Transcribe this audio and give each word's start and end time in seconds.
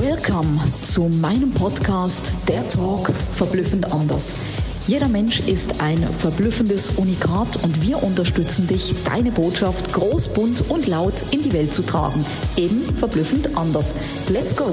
Welcome 0.00 0.58
zu 0.80 1.02
meinem 1.02 1.52
Podcast 1.52 2.32
Der 2.48 2.66
Talk 2.70 3.10
verblüffend 3.10 3.92
anders. 3.92 4.38
Jeder 4.86 5.06
Mensch 5.06 5.40
ist 5.40 5.82
ein 5.82 5.98
verblüffendes 5.98 6.92
Unikat 6.92 7.62
und 7.62 7.82
wir 7.82 8.02
unterstützen 8.02 8.66
dich, 8.66 8.94
deine 9.04 9.30
Botschaft 9.32 9.92
groß, 9.92 10.28
bunt 10.28 10.70
und 10.70 10.86
laut 10.86 11.22
in 11.30 11.42
die 11.42 11.52
Welt 11.52 11.74
zu 11.74 11.82
tragen. 11.82 12.24
Eben 12.56 12.80
verblüffend 12.96 13.54
anders. 13.54 13.94
Let's 14.30 14.56
go! 14.56 14.64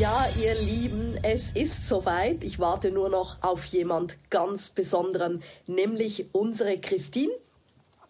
Ja, 0.00 0.26
ihr 0.42 0.54
Lieben, 0.62 1.18
es 1.22 1.50
ist 1.52 1.86
soweit. 1.86 2.42
Ich 2.42 2.58
warte 2.58 2.90
nur 2.90 3.10
noch 3.10 3.36
auf 3.42 3.66
jemand 3.66 4.16
ganz 4.30 4.70
Besonderen, 4.70 5.42
nämlich 5.66 6.24
unsere 6.32 6.78
Christine 6.78 7.32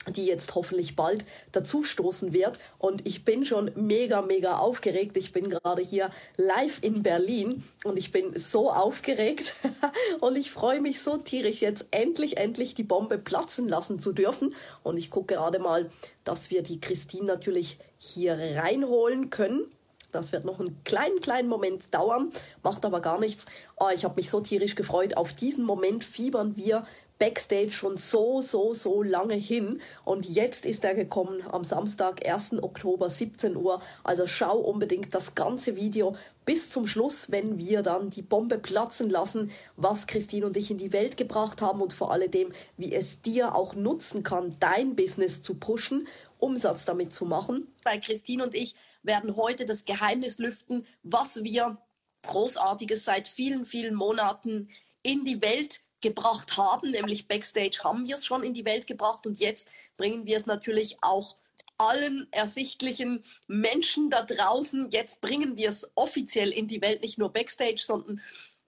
die 0.08 0.26
jetzt 0.26 0.54
hoffentlich 0.54 0.96
bald 0.96 1.24
dazustoßen 1.52 2.32
wird. 2.32 2.58
Und 2.78 3.06
ich 3.06 3.24
bin 3.24 3.44
schon 3.44 3.70
mega, 3.74 4.22
mega 4.22 4.58
aufgeregt. 4.58 5.16
Ich 5.16 5.32
bin 5.32 5.48
gerade 5.48 5.82
hier 5.82 6.10
live 6.36 6.78
in 6.82 7.02
Berlin 7.02 7.62
und 7.84 7.96
ich 7.96 8.10
bin 8.10 8.38
so 8.38 8.70
aufgeregt 8.70 9.54
und 10.20 10.36
ich 10.36 10.50
freue 10.50 10.80
mich 10.80 11.00
so 11.00 11.16
tierisch, 11.16 11.60
jetzt 11.60 11.86
endlich, 11.90 12.36
endlich 12.36 12.74
die 12.74 12.84
Bombe 12.84 13.18
platzen 13.18 13.68
lassen 13.68 13.98
zu 13.98 14.12
dürfen. 14.12 14.54
Und 14.82 14.96
ich 14.96 15.10
gucke 15.10 15.34
gerade 15.34 15.58
mal, 15.58 15.88
dass 16.24 16.50
wir 16.50 16.62
die 16.62 16.80
Christine 16.80 17.26
natürlich 17.26 17.78
hier 17.98 18.38
reinholen 18.38 19.30
können. 19.30 19.66
Das 20.14 20.32
wird 20.32 20.44
noch 20.44 20.60
einen 20.60 20.82
kleinen, 20.84 21.20
kleinen 21.20 21.48
Moment 21.48 21.92
dauern, 21.92 22.30
macht 22.62 22.84
aber 22.84 23.00
gar 23.00 23.18
nichts. 23.18 23.46
Oh, 23.78 23.88
ich 23.92 24.04
habe 24.04 24.16
mich 24.16 24.30
so 24.30 24.40
tierisch 24.40 24.74
gefreut. 24.74 25.16
Auf 25.16 25.32
diesen 25.32 25.64
Moment 25.64 26.04
fiebern 26.04 26.56
wir 26.56 26.84
Backstage 27.18 27.70
schon 27.70 27.96
so, 27.96 28.40
so, 28.40 28.74
so 28.74 29.02
lange 29.02 29.34
hin. 29.34 29.80
Und 30.04 30.26
jetzt 30.26 30.66
ist 30.66 30.84
er 30.84 30.94
gekommen 30.94 31.42
am 31.50 31.62
Samstag, 31.62 32.26
1. 32.26 32.62
Oktober, 32.62 33.08
17 33.08 33.56
Uhr. 33.56 33.80
Also 34.02 34.26
schau 34.26 34.58
unbedingt 34.58 35.14
das 35.14 35.34
ganze 35.34 35.76
Video 35.76 36.16
bis 36.44 36.70
zum 36.70 36.86
Schluss, 36.86 37.30
wenn 37.30 37.56
wir 37.56 37.82
dann 37.82 38.10
die 38.10 38.22
Bombe 38.22 38.58
platzen 38.58 39.08
lassen, 39.10 39.50
was 39.76 40.06
Christine 40.06 40.46
und 40.46 40.56
ich 40.56 40.70
in 40.70 40.78
die 40.78 40.92
Welt 40.92 41.16
gebracht 41.16 41.62
haben 41.62 41.80
und 41.80 41.92
vor 41.92 42.10
allem, 42.10 42.52
wie 42.76 42.92
es 42.92 43.22
dir 43.22 43.54
auch 43.54 43.74
nutzen 43.74 44.22
kann, 44.22 44.56
dein 44.58 44.96
Business 44.96 45.40
zu 45.40 45.54
pushen, 45.54 46.08
Umsatz 46.38 46.84
damit 46.84 47.12
zu 47.12 47.24
machen. 47.24 47.68
Weil 47.84 48.00
Christine 48.00 48.44
und 48.44 48.54
ich 48.54 48.74
werden 49.04 49.36
heute 49.36 49.66
das 49.66 49.84
Geheimnis 49.84 50.38
lüften, 50.38 50.86
was 51.02 51.44
wir 51.44 51.78
Großartiges 52.22 53.04
seit 53.04 53.28
vielen, 53.28 53.64
vielen 53.64 53.94
Monaten 53.94 54.68
in 55.02 55.24
die 55.24 55.40
Welt 55.42 55.82
gebracht 56.00 56.56
haben, 56.56 56.90
nämlich 56.90 57.28
Backstage 57.28 57.80
haben 57.82 58.06
wir 58.06 58.16
es 58.16 58.26
schon 58.26 58.42
in 58.42 58.54
die 58.54 58.64
Welt 58.64 58.86
gebracht 58.86 59.26
und 59.26 59.40
jetzt 59.40 59.68
bringen 59.96 60.26
wir 60.26 60.36
es 60.36 60.46
natürlich 60.46 60.98
auch 61.02 61.36
allen 61.78 62.28
ersichtlichen 62.30 63.24
Menschen 63.46 64.10
da 64.10 64.22
draußen. 64.22 64.90
Jetzt 64.90 65.20
bringen 65.20 65.56
wir 65.56 65.70
es 65.70 65.90
offiziell 65.94 66.50
in 66.50 66.68
die 66.68 66.80
Welt, 66.82 67.02
nicht 67.02 67.18
nur 67.18 67.32
Backstage, 67.32 67.82
sondern 67.82 68.20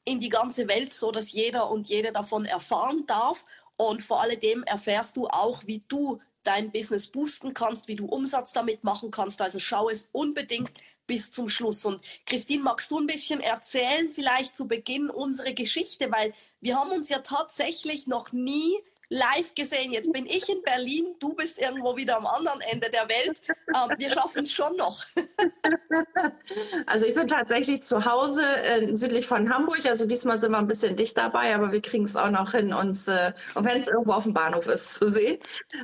in 0.05 0.21
die 0.21 0.29
ganze 0.29 0.69
Welt, 0.69 0.93
so 0.93 1.13
dass 1.13 1.33
jeder 1.33 1.71
und 1.71 1.89
jede 1.89 2.13
davon 2.13 2.47
erfahren 2.47 3.05
darf. 3.07 3.45
Und 3.77 4.03
vor 4.03 4.23
allem 4.23 4.63
erfährst 4.65 5.17
du 5.17 5.27
auch, 5.29 5.67
wie 5.67 5.83
du 5.89 6.21
dein 6.47 6.71
Business 6.73 7.07
boosten 7.07 7.55
kannst, 7.55 7.89
wie 7.89 7.97
du 7.97 8.07
Umsatz 8.07 8.53
damit 8.53 8.85
machen 8.85 9.11
kannst. 9.11 9.41
Also 9.41 9.59
schau 9.59 9.89
es 9.89 10.09
unbedingt 10.13 10.73
bis 11.07 11.31
zum 11.31 11.49
Schluss. 11.49 11.85
Und 11.85 12.01
Christine, 12.27 12.63
magst 12.63 12.91
du 12.91 12.99
ein 12.99 13.07
bisschen 13.07 13.41
erzählen, 13.41 14.11
vielleicht 14.13 14.57
zu 14.57 14.67
Beginn 14.67 15.11
unsere 15.11 15.55
Geschichte, 15.55 16.11
weil 16.11 16.33
wir 16.61 16.77
haben 16.77 16.91
uns 16.91 17.09
ja 17.09 17.19
tatsächlich 17.19 18.07
noch 18.07 18.33
nie 18.33 18.77
live 19.09 19.55
gesehen. 19.55 19.93
Jetzt 19.93 20.13
bin 20.13 20.27
ich 20.27 20.49
in 20.49 20.63
Berlin, 20.63 21.15
du 21.21 21.35
bist 21.35 21.59
irgendwo 21.59 21.97
wieder 21.97 22.17
am 22.17 22.27
anderen 22.27 22.61
Ende 22.63 22.91
der 22.91 23.09
Welt. 23.09 23.41
Ähm, 23.49 23.97
wir 23.99 24.11
schaffen 24.11 24.43
es 24.45 24.53
schon 24.53 24.77
noch. 24.77 25.05
also 26.87 27.07
ich 27.07 27.15
bin 27.15 27.29
tatsächlich 27.29 27.83
zu 27.83 28.05
Hause 28.05 28.43
äh, 28.65 28.95
südlich 28.97 29.27
von 29.27 29.53
Hamburg. 29.53 29.87
Also 29.87 30.07
diesmal 30.07 30.41
sind 30.41 30.53
wir 30.53 30.59
ein 30.59 30.67
bisschen 30.67 30.97
dicht 30.97 31.17
dabei, 31.17 31.55
aber 31.55 31.73
wir 31.73 31.81
kriegen 31.81 32.05
es 32.05 32.17
auch 32.17 32.31
noch 32.31 32.53
hin, 32.53 32.73
uns, 32.73 33.09
äh, 33.09 33.33
und 33.55 33.65
wenn 33.65 33.79
es 33.79 33.89
irgendwo 33.89 34.13
auf 34.13 34.25
dem 34.25 34.35
Bahnhof 34.35 34.67
ist, 34.67 34.95
zu 34.95 35.09
sehen. 35.09 35.39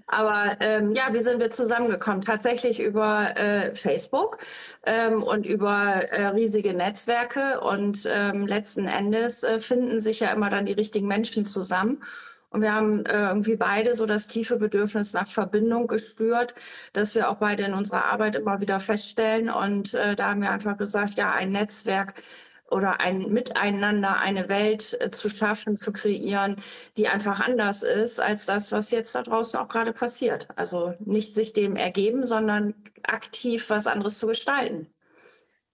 Aber 0.07 0.57
ähm, 0.61 0.93
ja, 0.95 1.13
wie 1.13 1.21
sind 1.21 1.41
wir 1.41 1.51
zusammengekommen? 1.51 2.23
Tatsächlich 2.23 2.81
über 2.81 3.29
äh, 3.37 3.75
Facebook 3.75 4.39
ähm, 4.87 5.23
und 5.23 5.47
über 5.47 6.03
äh, 6.11 6.27
riesige 6.29 6.75
Netzwerke. 6.75 7.61
Und 7.61 8.09
ähm, 8.11 8.47
letzten 8.47 8.87
Endes 8.87 9.45
äh, 9.45 9.61
finden 9.61 10.01
sich 10.01 10.21
ja 10.21 10.33
immer 10.33 10.51
dann 10.51 10.67
die 10.67 10.73
richtigen 10.73 11.07
Menschen 11.07 11.47
zusammen. 11.47 12.03
Und 12.53 12.61
wir 12.61 12.75
haben 12.75 13.05
äh, 13.07 13.29
irgendwie 13.29 13.57
beide 13.57 13.95
so 13.95 14.05
das 14.05 14.29
tiefe 14.29 14.57
Bedürfnis 14.57 15.15
nach 15.15 15.27
Verbindung 15.27 15.87
gespürt, 15.87 16.55
dass 16.93 17.15
wir 17.15 17.31
auch 17.31 17.37
beide 17.37 17.65
in 17.65 17.73
unserer 17.73 18.13
Arbeit 18.13 18.37
immer 18.37 18.61
wieder 18.61 18.79
feststellen. 18.79 19.49
Und 19.49 19.95
äh, 19.95 20.15
da 20.15 20.31
haben 20.31 20.43
wir 20.43 20.51
einfach 20.51 20.77
gesagt, 20.77 21.15
ja, 21.15 21.33
ein 21.33 21.53
Netzwerk 21.53 22.23
oder 22.71 23.01
ein 23.01 23.33
Miteinander, 23.33 24.19
eine 24.19 24.51
Welt 24.51 24.99
äh, 25.01 25.11
zu 25.11 25.31
schaffen, 25.31 25.77
zu 25.79 25.93
kreieren, 25.93 26.57
die 26.99 27.09
einfach 27.09 27.41
anders 27.41 27.83
ist 27.83 28.21
als 28.21 28.47
das, 28.47 28.71
was 28.71 28.91
jetzt 28.91 29.15
da 29.15 29.23
draußen 29.23 29.59
auch 29.59 29.69
gerade 29.69 29.93
passiert. 29.93 30.49
Also 30.57 30.95
nicht 31.01 31.35
sich 31.35 31.55
dem 31.55 31.77
ergeben, 31.77 32.27
sondern 32.27 32.75
aktiv 33.05 33.71
was 33.71 33.87
anderes 33.87 34.19
zu 34.19 34.27
gestalten. 34.27 34.93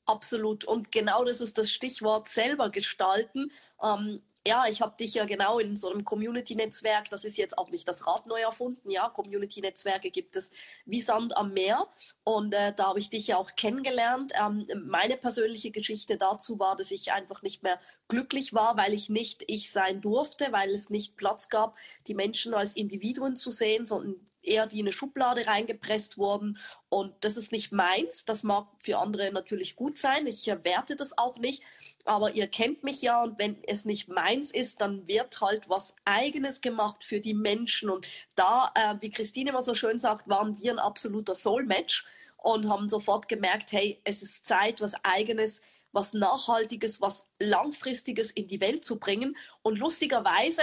Absolut. 0.06 0.64
Und 0.64 0.90
genau 0.90 1.24
das 1.24 1.40
ist 1.40 1.58
das 1.58 1.70
Stichwort 1.70 2.28
selber 2.28 2.70
gestalten. 2.70 3.52
Ähm, 3.82 4.22
ja, 4.48 4.64
ich 4.66 4.80
habe 4.80 4.96
dich 4.98 5.14
ja 5.14 5.26
genau 5.26 5.58
in 5.58 5.76
so 5.76 5.90
einem 5.90 6.04
Community-Netzwerk, 6.04 7.10
das 7.10 7.24
ist 7.24 7.36
jetzt 7.36 7.58
auch 7.58 7.70
nicht 7.70 7.86
das 7.86 8.06
Rad 8.06 8.26
neu 8.26 8.40
erfunden, 8.40 8.90
ja, 8.90 9.10
Community-Netzwerke 9.10 10.10
gibt 10.10 10.36
es 10.36 10.50
wie 10.86 11.02
Sand 11.02 11.36
am 11.36 11.52
Meer 11.52 11.86
und 12.24 12.54
äh, 12.54 12.72
da 12.74 12.86
habe 12.88 12.98
ich 12.98 13.10
dich 13.10 13.26
ja 13.26 13.36
auch 13.36 13.54
kennengelernt. 13.56 14.32
Ähm, 14.40 14.66
meine 14.86 15.18
persönliche 15.18 15.70
Geschichte 15.70 16.16
dazu 16.16 16.58
war, 16.58 16.76
dass 16.76 16.90
ich 16.90 17.12
einfach 17.12 17.42
nicht 17.42 17.62
mehr 17.62 17.78
glücklich 18.08 18.54
war, 18.54 18.78
weil 18.78 18.94
ich 18.94 19.10
nicht 19.10 19.44
ich 19.46 19.70
sein 19.70 20.00
durfte, 20.00 20.50
weil 20.50 20.70
es 20.70 20.88
nicht 20.88 21.18
Platz 21.18 21.50
gab, 21.50 21.76
die 22.06 22.14
Menschen 22.14 22.54
als 22.54 22.74
Individuen 22.74 23.36
zu 23.36 23.50
sehen, 23.50 23.84
sondern 23.84 24.16
eher 24.48 24.66
die 24.66 24.80
in 24.80 24.86
eine 24.86 24.92
Schublade 24.92 25.46
reingepresst 25.46 26.18
wurden. 26.18 26.58
Und 26.88 27.14
das 27.20 27.36
ist 27.36 27.52
nicht 27.52 27.72
meins. 27.72 28.24
Das 28.24 28.42
mag 28.42 28.66
für 28.78 28.98
andere 28.98 29.30
natürlich 29.30 29.76
gut 29.76 29.98
sein. 29.98 30.26
Ich 30.26 30.46
werte 30.46 30.96
das 30.96 31.16
auch 31.18 31.38
nicht. 31.38 31.62
Aber 32.08 32.34
ihr 32.34 32.46
kennt 32.46 32.84
mich 32.84 33.02
ja 33.02 33.22
und 33.22 33.38
wenn 33.38 33.62
es 33.64 33.84
nicht 33.84 34.08
meins 34.08 34.50
ist, 34.50 34.80
dann 34.80 35.06
wird 35.06 35.40
halt 35.40 35.68
was 35.68 35.94
Eigenes 36.04 36.60
gemacht 36.60 37.04
für 37.04 37.20
die 37.20 37.34
Menschen. 37.34 37.90
Und 37.90 38.08
da, 38.34 38.72
äh, 38.74 38.94
wie 39.00 39.10
Christine 39.10 39.50
immer 39.50 39.62
so 39.62 39.74
schön 39.74 40.00
sagt, 40.00 40.28
waren 40.28 40.60
wir 40.60 40.72
ein 40.72 40.78
absoluter 40.78 41.34
Soul-Match 41.34 42.04
und 42.42 42.68
haben 42.68 42.88
sofort 42.88 43.28
gemerkt, 43.28 43.72
hey, 43.72 44.00
es 44.04 44.22
ist 44.22 44.46
Zeit, 44.46 44.80
was 44.80 44.94
Eigenes 45.02 45.60
was 45.92 46.12
Nachhaltiges, 46.12 47.00
was 47.00 47.26
Langfristiges 47.38 48.30
in 48.30 48.48
die 48.48 48.60
Welt 48.60 48.84
zu 48.84 48.98
bringen. 48.98 49.36
Und 49.62 49.78
lustigerweise, 49.78 50.62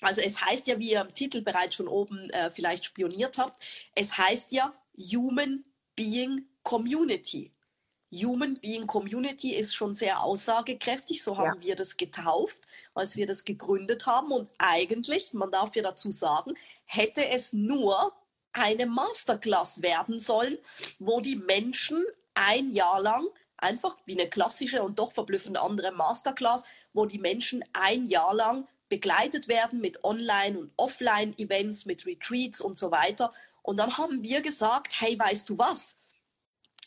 also 0.00 0.20
es 0.20 0.44
heißt 0.44 0.66
ja, 0.66 0.78
wie 0.78 0.92
ihr 0.92 1.00
im 1.00 1.14
Titel 1.14 1.42
bereits 1.42 1.76
schon 1.76 1.88
oben 1.88 2.30
äh, 2.30 2.50
vielleicht 2.50 2.84
spioniert 2.84 3.38
habt, 3.38 3.62
es 3.94 4.16
heißt 4.16 4.52
ja 4.52 4.72
Human 4.96 5.64
Being 5.96 6.44
Community. 6.62 7.52
Human 8.12 8.58
Being 8.60 8.86
Community 8.86 9.54
ist 9.54 9.74
schon 9.74 9.94
sehr 9.94 10.22
aussagekräftig, 10.22 11.22
so 11.22 11.38
haben 11.38 11.60
ja. 11.60 11.68
wir 11.68 11.76
das 11.76 11.96
getauft, 11.96 12.58
als 12.94 13.16
wir 13.16 13.26
das 13.26 13.44
gegründet 13.44 14.06
haben. 14.06 14.30
Und 14.32 14.50
eigentlich, 14.58 15.32
man 15.32 15.50
darf 15.50 15.74
ja 15.74 15.82
dazu 15.82 16.10
sagen, 16.10 16.52
hätte 16.84 17.26
es 17.28 17.52
nur 17.52 18.12
eine 18.52 18.86
Masterclass 18.86 19.80
werden 19.80 20.18
sollen, 20.18 20.58
wo 20.98 21.20
die 21.20 21.36
Menschen 21.36 22.04
ein 22.34 22.70
Jahr 22.72 23.00
lang 23.00 23.26
einfach 23.56 23.96
wie 24.04 24.20
eine 24.20 24.28
klassische 24.28 24.82
und 24.82 24.98
doch 24.98 25.12
verblüffend 25.12 25.56
andere 25.56 25.92
Masterclass, 25.92 26.64
wo 26.92 27.06
die 27.06 27.18
Menschen 27.18 27.64
ein 27.72 28.08
Jahr 28.08 28.34
lang 28.34 28.68
begleitet 28.88 29.48
werden 29.48 29.80
mit 29.80 30.04
Online- 30.04 30.58
und 30.58 30.72
Offline-Events, 30.76 31.86
mit 31.86 32.04
Retreats 32.04 32.60
und 32.60 32.76
so 32.76 32.90
weiter. 32.90 33.32
Und 33.62 33.78
dann 33.78 33.96
haben 33.96 34.22
wir 34.22 34.42
gesagt, 34.42 35.00
hey, 35.00 35.18
weißt 35.18 35.48
du 35.48 35.56
was? 35.56 35.96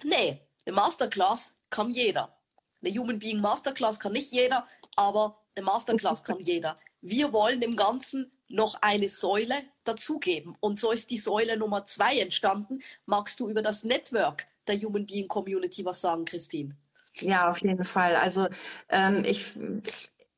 Nee, 0.04 0.39
eine 0.66 0.76
Masterclass 0.76 1.54
kann 1.70 1.92
jeder. 1.92 2.36
Eine 2.84 2.98
Human 2.98 3.20
Being 3.20 3.42
Masterclass 3.42 4.00
kann 4.00 4.14
nicht 4.14 4.32
jeder, 4.32 4.66
aber 4.96 5.42
eine 5.56 5.66
Masterclass 5.66 6.24
kann 6.24 6.40
jeder. 6.42 6.78
Wir 7.02 7.34
wollen 7.34 7.62
dem 7.62 7.76
Ganzen 7.76 8.32
noch 8.48 8.76
eine 8.82 9.10
Säule 9.10 9.56
dazugeben. 9.84 10.56
Und 10.60 10.80
so 10.80 10.92
ist 10.92 11.10
die 11.10 11.18
Säule 11.18 11.58
Nummer 11.58 11.86
zwei 11.86 12.18
entstanden. 12.20 12.82
Magst 13.06 13.40
du 13.40 13.50
über 13.50 13.62
das 13.62 13.84
Network 13.84 14.46
der 14.68 14.80
Human 14.82 15.06
Being 15.06 15.28
Community 15.28 15.84
was 15.86 16.02
sagen, 16.02 16.26
Christine? 16.26 16.76
Ja, 17.16 17.50
auf 17.50 17.62
jeden 17.62 17.84
Fall. 17.84 18.16
Also 18.16 18.48
ähm, 18.90 19.24
ich 19.26 19.58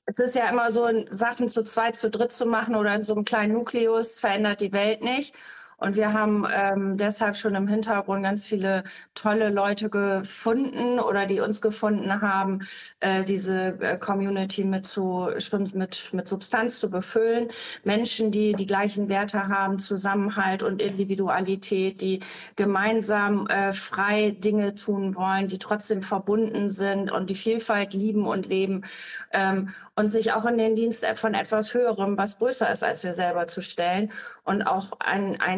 es 0.07 0.19
ist 0.19 0.35
ja 0.35 0.49
immer 0.49 0.71
so, 0.71 0.87
Sachen 1.09 1.49
zu 1.49 1.63
zweit, 1.63 1.97
zu 1.97 2.09
dritt 2.09 2.31
zu 2.31 2.45
machen 2.45 2.75
oder 2.75 2.95
in 2.95 3.03
so 3.03 3.13
einem 3.13 3.25
kleinen 3.25 3.53
Nukleus 3.53 4.19
verändert 4.19 4.61
die 4.61 4.71
Welt 4.71 5.03
nicht. 5.03 5.35
Und 5.79 5.95
wir 5.95 6.11
haben 6.11 6.45
ähm, 6.55 6.97
deshalb 6.97 7.35
schon 7.35 7.53
im 7.53 7.67
Hintergrund 7.67 8.23
ganz 8.23 8.47
viele 8.47 8.83
tolle 9.13 9.49
Leute 9.49 9.89
gefunden 9.89 10.99
oder 10.99 11.27
die 11.27 11.39
uns 11.39 11.61
gefunden 11.61 12.19
haben, 12.21 12.65
äh, 12.99 13.23
diese 13.23 13.79
äh, 13.79 13.97
Community 13.99 14.63
mit, 14.63 14.87
zu, 14.87 15.29
mit, 15.73 16.13
mit 16.13 16.27
Substanz 16.27 16.79
zu 16.79 16.89
befüllen. 16.89 17.49
Menschen, 17.83 18.31
die 18.31 18.53
die 18.53 18.65
gleichen 18.65 19.07
Werte 19.07 19.49
haben, 19.49 19.77
Zusammenhalt 19.77 20.63
und 20.63 20.81
Individualität, 20.81 22.01
die 22.01 22.21
gemeinsam 22.55 23.45
äh, 23.45 23.71
frei 23.71 24.31
Dinge 24.31 24.73
tun 24.73 25.15
wollen, 25.15 25.47
die 25.47 25.59
trotzdem 25.59 26.01
verbunden 26.01 26.71
sind 26.71 27.11
und 27.11 27.29
die 27.29 27.35
Vielfalt 27.35 27.93
lieben 27.93 28.25
und 28.25 28.47
leben 28.47 28.83
ähm, 29.31 29.69
und 29.95 30.07
sich 30.07 30.33
auch 30.33 30.45
in 30.45 30.57
den 30.57 30.75
Dienst 30.75 31.05
von 31.15 31.35
etwas 31.35 31.75
Höherem, 31.75 32.17
was 32.17 32.39
größer 32.39 32.71
ist 32.71 32.83
als 32.83 33.03
wir 33.03 33.13
selber, 33.13 33.45
zu 33.45 33.61
stellen 33.61 34.11
und 34.43 34.63
auch 34.63 34.93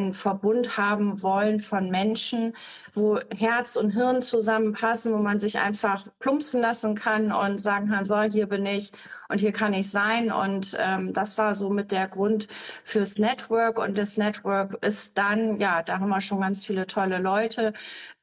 einen 0.10 0.14
Verbund 0.14 0.78
haben 0.78 1.22
wollen 1.22 1.60
von 1.60 1.90
Menschen, 1.90 2.54
wo 2.94 3.20
Herz 3.38 3.76
und 3.76 3.92
Hirn 3.92 4.22
zusammenpassen, 4.22 5.14
wo 5.14 5.18
man 5.18 5.40
sich 5.40 5.60
einfach 5.60 6.04
plumpsen 6.20 6.62
lassen 6.62 6.96
kann 6.96 7.32
und 7.32 7.62
sagen 7.62 7.90
kann, 7.90 8.06
so, 8.06 8.20
hier 8.22 8.48
bin 8.48 8.66
ich 8.66 8.92
und 9.30 9.40
hier 9.40 9.52
kann 9.52 9.74
ich 9.74 9.90
sein. 9.92 10.32
Und 10.32 10.76
ähm, 10.80 11.14
das 11.14 11.38
war 11.38 11.54
so 11.54 11.70
mit 11.70 11.92
der 11.92 12.08
Grund 12.08 12.48
fürs 12.84 13.20
Network. 13.20 13.78
Und 13.78 13.98
das 13.98 14.18
Network 14.18 14.84
ist 14.84 15.18
dann, 15.18 15.58
ja, 15.58 15.84
da 15.84 16.00
haben 16.00 16.10
wir 16.10 16.22
schon 16.22 16.42
ganz 16.42 16.66
viele 16.66 16.88
tolle 16.88 17.20
Leute. 17.20 17.74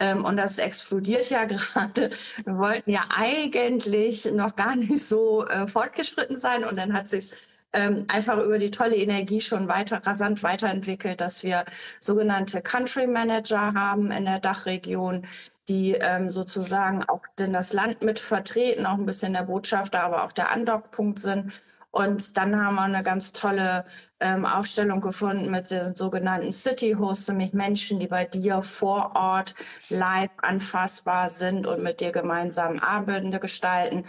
Ähm, 0.01 0.25
und 0.25 0.37
das 0.37 0.59
explodiert 0.59 1.31
ja 1.31 1.45
gerade. 1.47 2.11
Wir 2.45 2.59
wollten 2.59 2.91
ja 2.91 3.05
eigentlich 3.17 4.25
noch 4.33 4.57
gar 4.57 4.75
nicht 4.75 5.07
so 5.07 5.47
äh, 5.47 5.69
fortgeschritten 5.69 6.37
sein. 6.37 6.65
Und 6.65 6.77
dann 6.77 6.93
hat 6.93 7.07
sich 7.07 7.31
ähm, 7.77 8.07
einfach 8.09 8.39
über 8.39 8.59
die 8.59 8.71
tolle 8.71 8.97
Energie 8.97 9.41
schon 9.41 9.69
weiter 9.69 10.01
rasant 10.05 10.43
weiterentwickelt, 10.43 11.21
dass 11.21 11.45
wir 11.45 11.65
sogenannte 12.01 12.63
Country 12.63 13.07
Manager 13.07 13.75
haben 13.75 14.11
in 14.11 14.25
der 14.25 14.41
Dachregion, 14.41 15.27
die 15.69 15.93
ähm, 15.93 16.31
sozusagen 16.31 17.05
auch 17.05 17.23
denn 17.39 17.53
das 17.53 17.73
Land 17.73 18.03
mit 18.03 18.19
vertreten, 18.19 18.87
auch 18.87 18.95
ein 18.95 19.07
bisschen 19.07 19.35
der 19.35 19.43
Botschafter, 19.43 20.03
aber 20.03 20.25
auch 20.25 20.33
der 20.33 20.51
Andockpunkt 20.51 21.19
sind. 21.19 21.63
Und 21.91 22.37
dann 22.37 22.63
haben 22.63 22.75
wir 22.75 22.83
eine 22.83 23.03
ganz 23.03 23.33
tolle 23.33 23.85
ähm, 24.21 24.45
Aufstellung 24.45 25.01
gefunden 25.01 25.51
mit 25.51 25.71
den 25.71 25.95
sogenannten 25.95 26.53
City 26.53 26.93
Hosts, 26.99 27.29
nämlich 27.29 27.55
Menschen, 27.55 28.01
die 28.01 28.07
bei 28.07 28.27
dir 28.27 28.61
vor 28.61 29.13
Ort 29.15 29.55
live 29.89 30.31
anfassbar 30.43 31.29
sind 31.31 31.67
und 31.67 31.83
mit 31.83 32.01
dir 32.01 32.13
gemeinsam 32.13 32.79
Abende 32.79 33.39
gestalten 33.39 34.05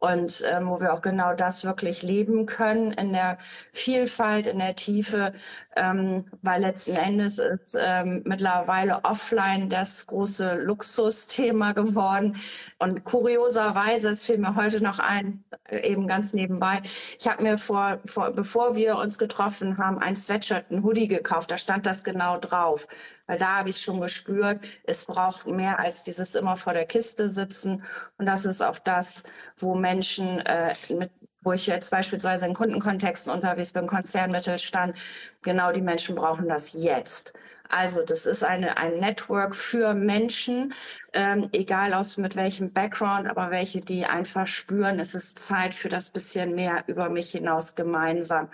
und 0.00 0.42
ähm, 0.50 0.68
wo 0.68 0.80
wir 0.80 0.92
auch 0.92 1.02
genau 1.02 1.34
das 1.34 1.64
wirklich 1.64 2.02
leben 2.02 2.46
können 2.46 2.92
in 2.92 3.12
der 3.12 3.38
Vielfalt, 3.72 4.46
in 4.46 4.58
der 4.58 4.74
Tiefe, 4.74 5.32
ähm, 5.76 6.24
weil 6.42 6.62
letzten 6.62 6.96
Endes 6.96 7.38
ist 7.38 7.76
ähm, 7.78 8.22
mittlerweile 8.24 9.04
offline 9.04 9.68
das 9.68 10.06
große 10.06 10.62
Luxusthema 10.62 11.72
geworden. 11.72 12.36
Und 12.78 13.04
kurioserweise, 13.04 14.10
es 14.10 14.26
fiel 14.26 14.38
mir 14.38 14.56
heute 14.56 14.82
noch 14.82 14.98
ein, 14.98 15.44
äh, 15.68 15.88
eben 15.90 16.06
ganz 16.06 16.32
nebenbei, 16.32 16.82
ich 17.18 17.28
habe 17.28 17.42
mir 17.42 17.58
vor, 17.58 18.00
vor, 18.04 18.32
bevor 18.32 18.74
wir 18.74 18.96
uns 18.96 19.18
getroffen 19.18 19.78
haben, 19.78 19.98
ein 19.98 20.16
Sweatshirt, 20.16 20.70
ein 20.70 20.82
Hoodie 20.82 21.08
gekauft, 21.08 21.50
da 21.50 21.56
stand 21.56 21.86
das 21.86 22.04
genau 22.04 22.38
drauf 22.38 22.86
weil 23.30 23.38
da 23.38 23.58
habe 23.58 23.70
ich 23.70 23.80
schon 23.80 24.00
gespürt, 24.00 24.58
es 24.82 25.06
braucht 25.06 25.46
mehr 25.46 25.78
als 25.78 26.02
dieses 26.02 26.34
immer 26.34 26.56
vor 26.56 26.72
der 26.72 26.84
Kiste 26.84 27.30
sitzen. 27.30 27.80
Und 28.18 28.26
das 28.26 28.44
ist 28.44 28.60
auch 28.60 28.80
das, 28.80 29.22
wo 29.56 29.76
Menschen 29.76 30.40
äh, 30.40 30.74
mit 30.88 31.12
wo 31.42 31.52
ich 31.52 31.66
jetzt 31.66 31.90
beispielsweise 31.90 32.46
in 32.46 32.54
Kundenkontexten 32.54 33.32
unterwegs 33.32 33.72
bin, 33.72 33.86
Konzernmittelstand, 33.86 34.96
genau 35.42 35.72
die 35.72 35.82
Menschen 35.82 36.14
brauchen 36.16 36.48
das 36.48 36.74
jetzt. 36.74 37.34
Also 37.68 38.02
das 38.02 38.26
ist 38.26 38.42
eine, 38.42 38.76
ein 38.76 38.98
Network 38.98 39.54
für 39.54 39.94
Menschen, 39.94 40.74
ähm, 41.12 41.48
egal 41.52 41.94
aus 41.94 42.16
mit 42.16 42.34
welchem 42.34 42.72
Background, 42.72 43.28
aber 43.28 43.50
welche, 43.50 43.80
die 43.80 44.04
einfach 44.04 44.46
spüren, 44.46 44.98
es 44.98 45.14
ist 45.14 45.38
Zeit 45.38 45.72
für 45.72 45.88
das 45.88 46.10
bisschen 46.10 46.54
mehr 46.54 46.82
über 46.88 47.08
mich 47.08 47.30
hinaus 47.30 47.74
gemeinsam 47.76 48.50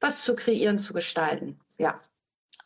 was 0.00 0.24
zu 0.24 0.34
kreieren, 0.34 0.78
zu 0.78 0.92
gestalten. 0.92 1.60
Ja. 1.78 1.98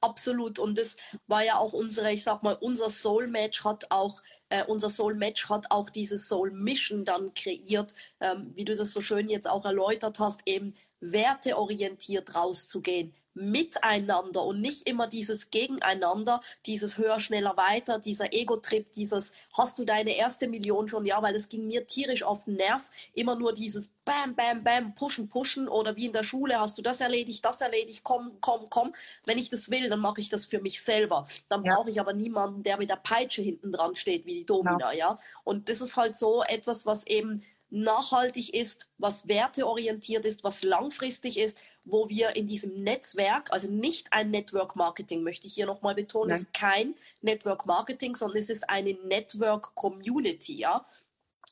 Absolut. 0.00 0.58
Und 0.58 0.78
das 0.78 0.96
war 1.26 1.44
ja 1.44 1.56
auch 1.56 1.72
unsere, 1.72 2.12
ich 2.12 2.24
sag 2.24 2.42
mal, 2.42 2.54
unser 2.54 2.88
Soul 2.88 3.26
Match 3.26 3.64
hat 3.64 3.86
auch 3.90 4.20
äh, 4.50 4.64
unser 4.66 4.90
Soul 4.90 5.14
Match 5.14 5.48
hat 5.48 5.66
auch 5.70 5.90
diese 5.90 6.18
Soul 6.18 6.50
Mission 6.50 7.04
dann 7.04 7.32
kreiert, 7.34 7.94
ähm, 8.20 8.52
wie 8.54 8.64
du 8.64 8.76
das 8.76 8.92
so 8.92 9.00
schön 9.00 9.28
jetzt 9.28 9.48
auch 9.48 9.64
erläutert 9.64 10.18
hast, 10.18 10.40
eben 10.44 10.74
werteorientiert 11.00 12.34
rauszugehen 12.34 13.14
miteinander 13.34 14.44
und 14.44 14.60
nicht 14.60 14.88
immer 14.88 15.06
dieses 15.06 15.50
Gegeneinander, 15.50 16.40
dieses 16.66 16.98
höher, 16.98 17.20
schneller, 17.20 17.56
weiter, 17.56 17.98
dieser 17.98 18.32
Ego-Trip, 18.32 18.90
dieses 18.92 19.32
hast 19.56 19.78
du 19.78 19.84
deine 19.84 20.16
erste 20.16 20.48
Million 20.48 20.88
schon, 20.88 21.06
ja, 21.06 21.22
weil 21.22 21.34
es 21.34 21.48
ging 21.48 21.66
mir 21.66 21.86
tierisch 21.86 22.22
auf 22.22 22.44
den 22.44 22.56
Nerv, 22.56 22.84
immer 23.14 23.36
nur 23.36 23.52
dieses 23.52 23.90
Bam, 24.04 24.34
Bam, 24.34 24.64
Bam, 24.64 24.94
pushen, 24.94 25.28
pushen 25.28 25.68
oder 25.68 25.94
wie 25.96 26.06
in 26.06 26.12
der 26.12 26.24
Schule, 26.24 26.58
hast 26.58 26.78
du 26.78 26.82
das 26.82 27.00
erledigt, 27.00 27.44
das 27.44 27.60
erledigt, 27.60 28.02
komm, 28.02 28.38
komm, 28.40 28.66
komm. 28.68 28.92
Wenn 29.24 29.38
ich 29.38 29.50
das 29.50 29.70
will, 29.70 29.88
dann 29.88 30.00
mache 30.00 30.20
ich 30.20 30.28
das 30.28 30.46
für 30.46 30.60
mich 30.60 30.82
selber. 30.82 31.26
Dann 31.48 31.62
ja. 31.62 31.74
brauche 31.74 31.90
ich 31.90 32.00
aber 32.00 32.12
niemanden, 32.12 32.62
der 32.62 32.78
mit 32.78 32.90
der 32.90 32.96
Peitsche 32.96 33.42
hinten 33.42 33.70
dran 33.70 33.94
steht, 33.94 34.26
wie 34.26 34.34
die 34.34 34.46
Domina, 34.46 34.92
ja. 34.92 35.12
ja. 35.12 35.18
Und 35.44 35.68
das 35.68 35.80
ist 35.80 35.96
halt 35.96 36.16
so 36.16 36.42
etwas, 36.42 36.86
was 36.86 37.06
eben 37.06 37.44
nachhaltig 37.70 38.54
ist, 38.54 38.88
was 38.98 39.28
werteorientiert 39.28 40.24
ist, 40.24 40.44
was 40.44 40.62
langfristig 40.62 41.38
ist, 41.38 41.58
wo 41.84 42.08
wir 42.08 42.36
in 42.36 42.46
diesem 42.46 42.82
Netzwerk, 42.82 43.52
also 43.52 43.68
nicht 43.68 44.12
ein 44.12 44.30
Network 44.30 44.76
Marketing, 44.76 45.22
möchte 45.22 45.46
ich 45.46 45.54
hier 45.54 45.66
nochmal 45.66 45.94
betonen, 45.94 46.32
es 46.32 46.40
ist 46.40 46.54
kein 46.54 46.94
Network 47.22 47.66
Marketing, 47.66 48.14
sondern 48.14 48.38
es 48.38 48.50
ist 48.50 48.68
eine 48.68 48.94
Network 49.04 49.74
Community, 49.74 50.56
ja. 50.56 50.84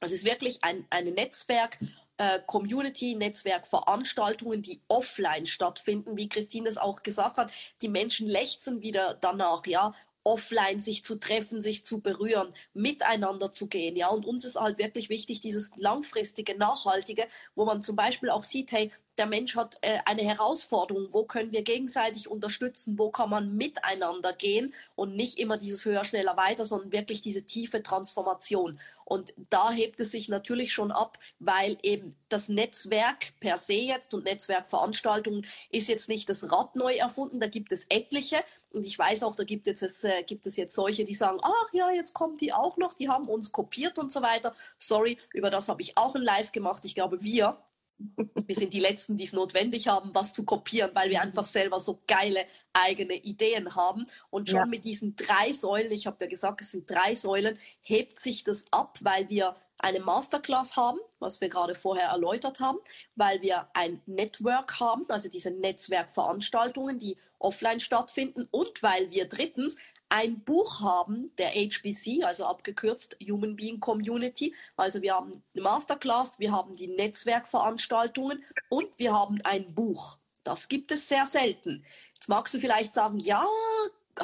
Es 0.00 0.12
ist 0.12 0.25
wirklich 0.25 0.62
ein, 0.62 0.87
eine 0.91 1.11
Netzwerk, 1.11 1.79
äh, 2.19 2.41
Community, 2.47 3.14
Netzwerkveranstaltungen, 3.14 4.62
die 4.62 4.81
offline 4.88 5.47
stattfinden, 5.47 6.17
wie 6.17 6.29
Christine 6.29 6.69
es 6.69 6.76
auch 6.76 7.03
gesagt 7.03 7.37
hat. 7.37 7.53
Die 7.81 7.88
Menschen 7.88 8.29
lechzen 8.29 8.82
wieder 8.82 9.14
danach, 9.14 9.67
ja, 9.67 9.93
offline 10.25 10.81
sich 10.81 11.05
zu 11.05 11.17
treffen, 11.17 11.62
sich 11.62 11.85
zu 11.85 12.00
berühren, 12.00 12.53
miteinander 12.75 13.53
zu 13.53 13.69
gehen. 13.69 13.97
Ja, 13.97 14.09
und 14.09 14.26
uns 14.26 14.44
ist 14.44 14.56
halt 14.56 14.79
wirklich 14.79 15.09
wichtig, 15.09 15.41
dieses 15.41 15.70
langfristige, 15.76 16.56
nachhaltige, 16.56 17.26
wo 17.55 17.65
man 17.65 17.82
zum 17.82 17.97
Beispiel 17.97 18.31
auch 18.31 18.44
sieht, 18.44 18.73
hey, 18.73 18.91
der 19.19 19.26
Mensch 19.26 19.56
hat 19.56 19.79
äh, 19.82 19.99
eine 20.05 20.23
Herausforderung, 20.23 21.09
wo 21.12 21.25
können 21.25 21.53
wir 21.53 21.62
gegenseitig 21.62 22.29
unterstützen, 22.29 22.99
wo 22.99 23.11
kann 23.11 23.31
man 23.31 23.56
miteinander 23.56 24.32
gehen 24.32 24.75
und 24.94 25.17
nicht 25.17 25.38
immer 25.38 25.56
dieses 25.56 25.85
höher, 25.85 26.05
schneller, 26.05 26.37
weiter, 26.37 26.65
sondern 26.65 26.93
wirklich 26.93 27.23
diese 27.23 27.43
tiefe 27.43 27.82
Transformation. 27.82 28.79
Und 29.05 29.32
da 29.49 29.70
hebt 29.70 30.00
es 30.00 30.11
sich 30.11 30.29
natürlich 30.29 30.73
schon 30.73 30.93
ab, 30.93 31.19
weil 31.38 31.79
eben 31.82 32.15
das 32.29 32.49
Netzwerk 32.49 33.32
per 33.41 33.56
se 33.56 33.73
jetzt 33.73 34.12
und 34.12 34.25
Netzwerkveranstaltungen 34.25 35.47
ist 35.71 35.88
jetzt 35.88 36.11
nicht 36.11 36.29
das 36.29 36.53
Rad 36.53 36.76
neu 36.76 36.94
erfunden, 36.94 37.41
da 37.41 37.47
gibt 37.47 37.73
es 37.73 37.87
etliche. 37.88 38.37
Und 38.75 38.85
ich 38.85 38.99
weiß 38.99 39.23
auch, 39.23 39.35
da 39.35 39.44
gibt 39.44 39.67
es, 39.67 40.05
äh, 40.05 40.23
gibt 40.25 40.44
es 40.44 40.56
jetzt 40.56 40.75
solche, 40.75 41.07
die 41.07 41.14
sagen, 41.14 41.38
ach 41.43 41.73
ja, 41.73 41.90
jetzt 41.90 42.12
kommen 42.12 42.37
die 42.37 42.52
auch 42.52 42.76
noch, 42.76 42.93
die 42.93 43.09
haben 43.09 43.28
uns 43.28 43.50
kopiert 43.50 43.99
und 43.99 44.12
so 44.12 44.21
weiter. 44.21 44.54
Sorry, 44.76 45.16
über 45.33 45.49
das 45.50 45.71
habe 45.71 45.81
ich 45.81 45.97
auch 45.97 46.14
ein 46.14 46.23
Live 46.23 46.52
gemacht. 46.52 46.85
Ich 46.85 46.95
glaube, 46.95 47.23
wir 47.23 47.57
wir 47.99 48.55
sind 48.55 48.73
die 48.73 48.81
Letzten, 48.81 49.17
die 49.17 49.25
es 49.25 49.33
notwendig 49.33 49.88
haben, 49.88 50.11
was 50.14 50.33
zu 50.33 50.45
kopieren, 50.45 50.90
weil 50.95 51.11
wir 51.11 51.21
einfach 51.21 51.45
selber 51.45 51.81
so 51.81 52.00
geile 52.07 52.40
eigene 52.73 53.14
Ideen 53.14 53.75
haben. 53.75 54.07
Und 54.31 54.49
schon 54.49 54.59
ja. 54.59 54.67
mit 54.67 54.85
diesen 54.85 55.17
drei 55.17 55.52
Säulen, 55.52 55.93
ich 55.93 56.07
habe 56.07 56.25
ja 56.25 56.31
gesagt, 56.31 56.61
es 56.61 56.71
sind 56.71 56.88
drei 56.88 57.14
Säulen, 57.14 57.59
hebt 57.83 58.21
sich 58.21 58.45
das 58.45 58.64
ab, 58.71 58.99
weil 59.02 59.28
wir 59.28 59.57
eine 59.78 60.00
Masterclass 60.00 60.76
haben, 60.76 60.99
was 61.19 61.40
wir 61.40 61.49
gerade 61.49 61.75
vorher 61.75 62.09
erläutert 62.09 62.61
haben, 62.61 62.78
weil 63.14 63.40
wir 63.43 63.69
ein 63.75 64.02
Network 64.07 64.81
haben, 64.81 65.05
also 65.09 65.28
diese 65.28 65.52
Netzwerkveranstaltungen, 65.52 66.99
die 66.99 67.17
offline 67.38 67.81
stattfinden 67.81 68.49
und 68.50 68.83
weil 68.83 69.11
wir 69.11 69.26
drittens 69.26 69.76
ein 70.09 70.43
Buch 70.43 70.81
haben, 70.81 71.21
der 71.37 71.50
HBC, 71.50 72.25
also 72.25 72.47
abgekürzt 72.47 73.17
Human 73.23 73.57
Being 73.57 73.81
Community. 73.81 74.55
Also 74.77 75.03
wir 75.03 75.15
haben 75.15 75.33
eine 75.55 75.62
Masterclass, 75.62 76.38
wir 76.38 76.53
haben 76.53 76.75
die 76.75 76.88
Netzwerkveranstaltungen 76.88 78.43
und 78.69 78.88
wir 78.97 79.12
haben 79.12 79.41
ein 79.45 79.75
Buch. 79.75 80.19
Das 80.45 80.69
gibt 80.69 80.91
es 80.93 81.09
sehr 81.09 81.27
selten. 81.27 81.85
Jetzt 82.15 82.29
magst 82.29 82.55
du 82.55 82.59
vielleicht 82.59 82.95
sagen, 82.95 83.19
ja, 83.19 83.45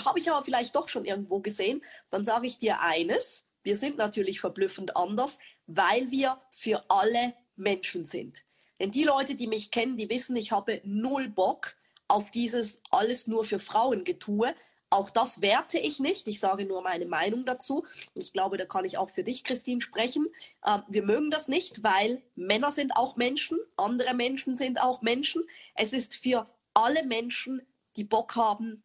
habe 0.05 0.19
ich 0.19 0.31
aber 0.31 0.45
vielleicht 0.45 0.75
doch 0.75 0.89
schon 0.89 1.05
irgendwo 1.05 1.41
gesehen. 1.41 1.83
Dann 2.11 2.25
sage 2.25 2.47
ich 2.47 2.59
dir 2.59 2.81
eines, 2.81 3.45
wir 3.63 3.77
sind 3.77 3.97
natürlich 3.97 4.41
verblüffend 4.41 4.97
anders, 4.97 5.39
weil 5.67 6.11
wir 6.11 6.39
für 6.51 6.85
alle 6.89 7.35
Menschen 7.57 8.05
sind. 8.05 8.45
Denn 8.81 8.91
die 8.91 9.05
Leute, 9.05 9.35
die 9.35 9.47
mich 9.47 9.71
kennen, 9.71 9.97
die 9.97 10.11
wissen, 10.11 10.37
ich 10.37 10.53
habe 10.53 10.81
null 10.85 11.29
Bock 11.29 11.77
auf 12.09 12.31
dieses 12.31 12.81
alles 12.91 13.27
nur 13.27 13.45
für 13.45 13.59
Frauen 13.59 14.05
getue, 14.05 14.53
auch 14.91 15.11
das 15.11 15.41
werte 15.41 15.79
ich 15.79 15.99
nicht. 15.99 16.29
Ich 16.29 16.41
sage 16.41 16.65
nur 16.65 16.83
meine 16.83 17.07
Meinung 17.07 17.45
dazu. 17.45 17.85
Ich 18.15 18.33
glaube, 18.33 18.57
da 18.57 18.65
kann 18.65 18.85
ich 18.85 18.97
auch 18.99 19.11
für 19.11 19.25
dich, 19.25 19.43
Christine, 19.45 19.81
sprechen. 19.81 20.29
Ähm, 20.67 20.83
wir 20.89 21.03
mögen 21.03 21.31
das 21.31 21.49
nicht, 21.49 21.83
weil 21.83 22.23
Männer 22.37 22.71
sind 22.71 22.97
auch 22.97 23.17
Menschen, 23.17 23.59
andere 23.77 24.15
Menschen 24.15 24.57
sind 24.57 24.81
auch 24.81 25.03
Menschen. 25.03 25.43
Es 25.75 25.93
ist 25.93 26.15
für 26.15 26.49
alle 26.75 27.05
Menschen, 27.05 27.63
die 27.97 28.05
Bock 28.05 28.37
haben, 28.37 28.83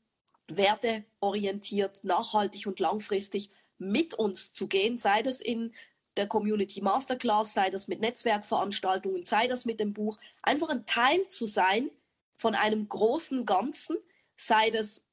werteorientiert, 0.48 2.04
nachhaltig 2.04 2.66
und 2.66 2.80
langfristig 2.80 3.50
mit 3.78 4.14
uns 4.14 4.54
zu 4.54 4.68
gehen, 4.68 4.98
sei 4.98 5.22
das 5.22 5.42
in 5.42 5.74
der 6.18 6.28
Community 6.28 6.82
Masterclass, 6.82 7.54
sei 7.54 7.70
das 7.70 7.88
mit 7.88 8.02
Netzwerkveranstaltungen, 8.02 9.24
sei 9.24 9.48
das 9.48 9.66
mit 9.66 9.80
dem 9.80 9.94
Buch, 9.94 10.18
einfach 10.42 10.70
ein 10.70 10.86
Teil 10.86 11.28
zu 11.28 11.48
sein 11.48 11.90
von 12.36 12.56
einem 12.56 12.90
großen 12.90 13.46
Ganzen, 13.46 13.96
sei 14.36 14.70
das 14.70 15.06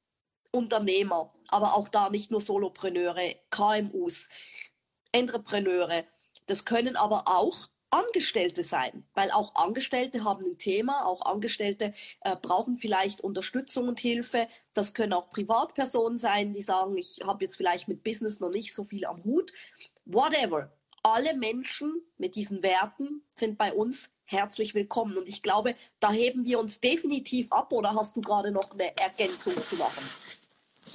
Unternehmer, 0.51 1.33
aber 1.47 1.75
auch 1.75 1.89
da 1.89 2.09
nicht 2.09 2.31
nur 2.31 2.41
Solopreneure, 2.41 3.35
KMUs, 3.49 4.29
Entrepreneure. 5.11 6.05
Das 6.45 6.65
können 6.65 6.95
aber 6.95 7.23
auch 7.27 7.69
Angestellte 7.89 8.63
sein, 8.63 9.05
weil 9.13 9.31
auch 9.31 9.55
Angestellte 9.55 10.23
haben 10.25 10.45
ein 10.45 10.57
Thema, 10.57 11.05
auch 11.05 11.21
Angestellte 11.25 11.93
äh, 12.21 12.35
brauchen 12.35 12.77
vielleicht 12.77 13.21
Unterstützung 13.21 13.87
und 13.87 13.99
Hilfe. 13.99 14.47
Das 14.73 14.93
können 14.93 15.13
auch 15.13 15.29
Privatpersonen 15.29 16.17
sein, 16.17 16.51
die 16.51 16.61
sagen, 16.61 16.97
ich 16.97 17.21
habe 17.25 17.45
jetzt 17.45 17.55
vielleicht 17.55 17.87
mit 17.87 18.03
Business 18.03 18.41
noch 18.41 18.51
nicht 18.51 18.75
so 18.75 18.83
viel 18.83 19.05
am 19.05 19.23
Hut. 19.23 19.53
Whatever. 20.05 20.71
Alle 21.03 21.35
Menschen 21.35 22.01
mit 22.17 22.35
diesen 22.35 22.61
Werten 22.61 23.23
sind 23.33 23.57
bei 23.57 23.71
uns 23.71 24.09
herzlich 24.25 24.75
willkommen. 24.75 25.17
Und 25.17 25.29
ich 25.29 25.41
glaube, 25.41 25.75
da 26.01 26.11
heben 26.11 26.45
wir 26.45 26.59
uns 26.59 26.81
definitiv 26.81 27.49
ab. 27.51 27.71
Oder 27.71 27.93
hast 27.95 28.17
du 28.17 28.21
gerade 28.21 28.51
noch 28.51 28.71
eine 28.71 28.95
Ergänzung 28.97 29.53
zu 29.53 29.75
machen? 29.77 30.03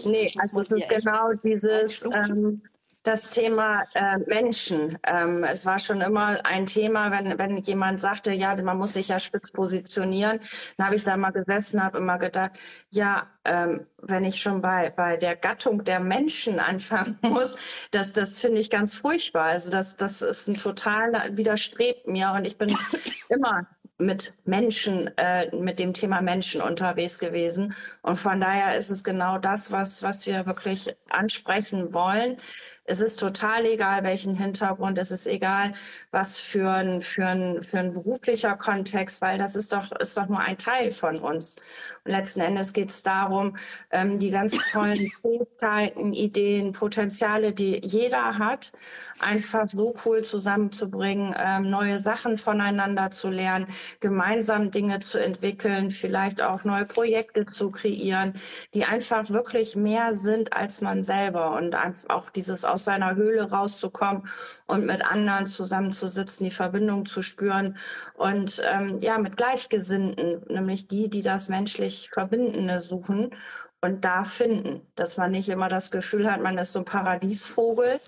Nee, 0.04 0.32
also 0.38 0.60
es 0.60 0.70
ist 0.70 0.88
genau 0.88 1.32
dieses, 1.42 2.04
ähm, 2.14 2.62
das 3.02 3.30
Thema 3.30 3.82
äh, 3.94 4.18
Menschen. 4.26 4.98
Ähm, 5.04 5.44
es 5.44 5.66
war 5.66 5.78
schon 5.78 6.00
immer 6.00 6.36
ein 6.44 6.66
Thema, 6.66 7.10
wenn, 7.10 7.38
wenn 7.38 7.56
jemand 7.58 8.00
sagte, 8.00 8.32
ja, 8.32 8.54
man 8.62 8.78
muss 8.78 8.94
sich 8.94 9.08
ja 9.08 9.18
spitz 9.18 9.50
positionieren. 9.50 10.38
Dann 10.76 10.86
habe 10.86 10.96
ich 10.96 11.04
da 11.04 11.16
mal 11.16 11.30
gesessen, 11.30 11.82
habe 11.82 11.98
immer 11.98 12.18
gedacht, 12.18 12.52
ja, 12.90 13.26
ähm, 13.44 13.86
wenn 13.98 14.24
ich 14.24 14.40
schon 14.40 14.62
bei, 14.62 14.90
bei 14.90 15.16
der 15.16 15.34
Gattung 15.36 15.82
der 15.84 16.00
Menschen 16.00 16.60
anfangen 16.60 17.18
muss, 17.22 17.56
das, 17.90 18.12
das 18.12 18.40
finde 18.40 18.60
ich 18.60 18.70
ganz 18.70 18.94
furchtbar. 18.94 19.46
Also 19.46 19.70
das, 19.70 19.96
das 19.96 20.22
ist 20.22 20.48
ein 20.48 20.54
total 20.54 21.36
widerstrebt 21.36 22.06
mir 22.06 22.32
und 22.36 22.46
ich 22.46 22.56
bin 22.56 22.76
immer 23.28 23.66
mit 23.98 24.34
Menschen, 24.44 25.10
äh, 25.16 25.54
mit 25.56 25.78
dem 25.78 25.92
Thema 25.92 26.20
Menschen 26.20 26.60
unterwegs 26.60 27.18
gewesen. 27.18 27.74
Und 28.02 28.16
von 28.16 28.40
daher 28.40 28.76
ist 28.76 28.90
es 28.90 29.04
genau 29.04 29.38
das, 29.38 29.72
was, 29.72 30.02
was 30.02 30.26
wir 30.26 30.46
wirklich 30.46 30.94
ansprechen 31.08 31.92
wollen. 31.94 32.36
Es 32.84 33.00
ist 33.00 33.20
total 33.20 33.64
egal, 33.64 34.02
welchen 34.02 34.34
Hintergrund, 34.34 34.98
es 34.98 35.12
ist 35.12 35.28
egal, 35.28 35.72
was 36.10 36.40
für 36.40 36.68
ein, 36.68 37.00
für 37.00 37.26
ein, 37.26 37.62
für 37.62 37.78
ein 37.78 37.92
beruflicher 37.92 38.56
Kontext, 38.56 39.22
weil 39.22 39.38
das 39.38 39.54
ist 39.54 39.72
doch, 39.72 39.92
ist 39.92 40.16
doch 40.16 40.28
nur 40.28 40.40
ein 40.40 40.58
Teil 40.58 40.90
von 40.90 41.16
uns. 41.18 41.56
Und 42.04 42.10
letzten 42.10 42.40
Endes 42.40 42.72
geht 42.72 42.90
es 42.90 43.04
darum, 43.04 43.56
ähm, 43.92 44.18
die 44.18 44.30
ganz 44.30 44.72
tollen 44.72 44.96
Fähigkeiten, 45.22 46.12
Ideen, 46.12 46.72
Potenziale, 46.72 47.52
die 47.52 47.80
jeder 47.84 48.38
hat, 48.38 48.72
einfach 49.20 49.68
so 49.68 49.94
cool 50.04 50.22
zusammenzubringen, 50.22 51.34
ähm, 51.38 51.70
neue 51.70 52.00
Sachen 52.00 52.36
voneinander 52.36 53.12
zu 53.12 53.30
lernen, 53.30 53.66
gemeinsam 54.00 54.72
Dinge 54.72 54.98
zu 54.98 55.18
entwickeln, 55.18 55.92
vielleicht 55.92 56.42
auch 56.42 56.64
neue 56.64 56.86
Projekte 56.86 57.46
zu 57.46 57.70
kreieren, 57.70 58.34
die 58.74 58.84
einfach 58.84 59.30
wirklich 59.30 59.76
mehr 59.76 60.12
sind 60.14 60.52
als 60.52 60.80
man 60.80 61.04
selber 61.04 61.54
und 61.56 61.76
einfach 61.76 62.10
auch 62.10 62.30
dieses 62.30 62.64
aus 62.72 62.84
seiner 62.84 63.14
Höhle 63.14 63.50
rauszukommen 63.50 64.28
und 64.66 64.86
mit 64.86 65.04
anderen 65.04 65.46
zusammenzusitzen, 65.46 66.44
die 66.44 66.50
Verbindung 66.50 67.06
zu 67.06 67.22
spüren 67.22 67.76
und 68.14 68.62
ähm, 68.72 68.98
ja, 69.00 69.18
mit 69.18 69.36
Gleichgesinnten, 69.36 70.42
nämlich 70.48 70.88
die, 70.88 71.10
die 71.10 71.22
das 71.22 71.48
menschlich 71.48 72.10
Verbindende 72.12 72.80
suchen 72.80 73.30
und 73.82 74.04
da 74.04 74.24
finden, 74.24 74.80
dass 74.94 75.16
man 75.16 75.32
nicht 75.32 75.48
immer 75.48 75.68
das 75.68 75.90
Gefühl 75.90 76.30
hat, 76.30 76.40
man 76.40 76.56
ist 76.56 76.72
so 76.72 76.80
ein 76.80 76.84
Paradiesvogel, 76.84 78.00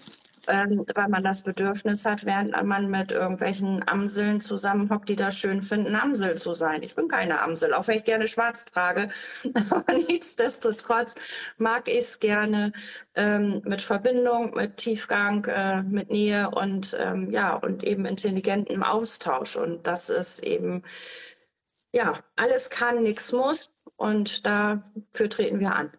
ähm, 0.48 0.84
weil 0.94 1.08
man 1.08 1.22
das 1.22 1.42
Bedürfnis 1.42 2.04
hat, 2.04 2.24
während 2.24 2.50
man 2.64 2.90
mit 2.90 3.12
irgendwelchen 3.12 3.86
Amseln 3.88 4.40
zusammenhockt, 4.40 5.08
die 5.08 5.16
das 5.16 5.38
schön 5.38 5.62
finden, 5.62 5.94
Amsel 5.94 6.36
zu 6.36 6.54
sein. 6.54 6.82
Ich 6.82 6.94
bin 6.94 7.08
keine 7.08 7.40
Amsel, 7.40 7.74
auch 7.74 7.86
wenn 7.88 7.96
ich 7.96 8.04
gerne 8.04 8.28
schwarz 8.28 8.64
trage. 8.64 9.08
Aber 9.70 9.92
nichtsdestotrotz 9.92 11.14
mag 11.58 11.88
ich 11.88 11.98
es 11.98 12.20
gerne 12.20 12.72
ähm, 13.14 13.62
mit 13.64 13.82
Verbindung, 13.82 14.54
mit 14.54 14.76
Tiefgang, 14.76 15.44
äh, 15.46 15.82
mit 15.82 16.10
Nähe 16.10 16.50
und 16.50 16.96
ähm, 16.98 17.30
ja, 17.30 17.54
und 17.54 17.84
eben 17.84 18.04
intelligentem 18.06 18.82
Austausch. 18.82 19.56
Und 19.56 19.86
das 19.86 20.10
ist 20.10 20.40
eben, 20.44 20.82
ja, 21.92 22.18
alles 22.36 22.70
kann, 22.70 23.02
nichts 23.02 23.32
muss. 23.32 23.70
Und 23.96 24.44
dafür 24.44 25.30
treten 25.30 25.60
wir 25.60 25.74
an. 25.74 25.92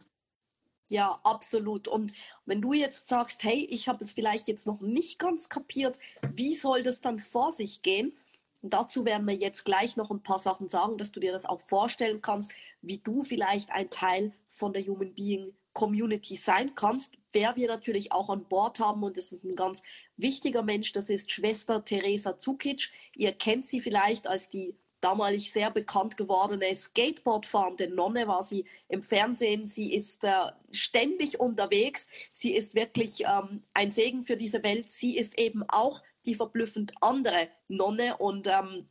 Ja, 0.87 1.19
absolut. 1.23 1.87
Und 1.87 2.11
wenn 2.45 2.61
du 2.61 2.73
jetzt 2.73 3.07
sagst, 3.07 3.43
hey, 3.43 3.67
ich 3.71 3.87
habe 3.87 4.03
es 4.03 4.11
vielleicht 4.11 4.47
jetzt 4.47 4.67
noch 4.67 4.81
nicht 4.81 5.17
ganz 5.17 5.49
kapiert, 5.49 5.99
wie 6.33 6.55
soll 6.55 6.83
das 6.83 7.01
dann 7.01 7.19
vor 7.19 7.51
sich 7.51 7.81
gehen? 7.81 8.13
Und 8.61 8.73
dazu 8.73 9.03
werden 9.05 9.27
wir 9.27 9.33
jetzt 9.35 9.65
gleich 9.65 9.97
noch 9.97 10.11
ein 10.11 10.21
paar 10.21 10.39
Sachen 10.39 10.69
sagen, 10.69 10.97
dass 10.97 11.11
du 11.11 11.19
dir 11.19 11.31
das 11.31 11.45
auch 11.45 11.61
vorstellen 11.61 12.21
kannst, 12.21 12.51
wie 12.81 12.99
du 12.99 13.23
vielleicht 13.23 13.71
ein 13.71 13.89
Teil 13.89 14.31
von 14.49 14.73
der 14.73 14.85
Human 14.85 15.13
Being 15.13 15.53
Community 15.73 16.37
sein 16.37 16.73
kannst. 16.73 17.17
Wer 17.31 17.55
wir 17.55 17.67
natürlich 17.67 18.11
auch 18.11 18.29
an 18.29 18.45
Bord 18.45 18.79
haben 18.79 19.03
und 19.03 19.17
das 19.17 19.31
ist 19.31 19.43
ein 19.43 19.55
ganz 19.55 19.83
wichtiger 20.17 20.63
Mensch, 20.63 20.93
das 20.93 21.09
ist 21.09 21.31
Schwester 21.31 21.83
Teresa 21.83 22.37
Zukic. 22.37 22.91
Ihr 23.15 23.33
kennt 23.33 23.67
sie 23.67 23.81
vielleicht 23.81 24.25
als 24.27 24.49
die 24.49 24.75
damalig 25.05 25.51
sehr 25.51 25.69
bekannt 25.69 26.17
gewordene 26.17 26.73
Skateboardfahrende 26.73 27.87
Nonne 27.89 28.27
war 28.27 28.41
sie 28.41 28.65
im 28.89 29.03
Fernsehen. 29.03 29.67
Sie 29.67 29.93
ist 29.93 30.23
äh, 30.23 30.31
ständig 30.71 31.39
unterwegs. 31.39 32.07
Sie 32.33 32.55
ist 32.55 32.73
wirklich 32.73 33.21
ähm, 33.21 33.61
ein 33.75 33.91
Segen 33.91 34.23
für 34.23 34.35
diese 34.35 34.63
Welt. 34.63 34.91
Sie 34.91 35.15
ist 35.17 35.37
eben 35.37 35.63
auch 35.67 36.01
die 36.25 36.33
verblüffend 36.33 36.93
andere 37.01 37.49
Nonne 37.67 38.17
und 38.17 38.47
ähm, 38.47 38.87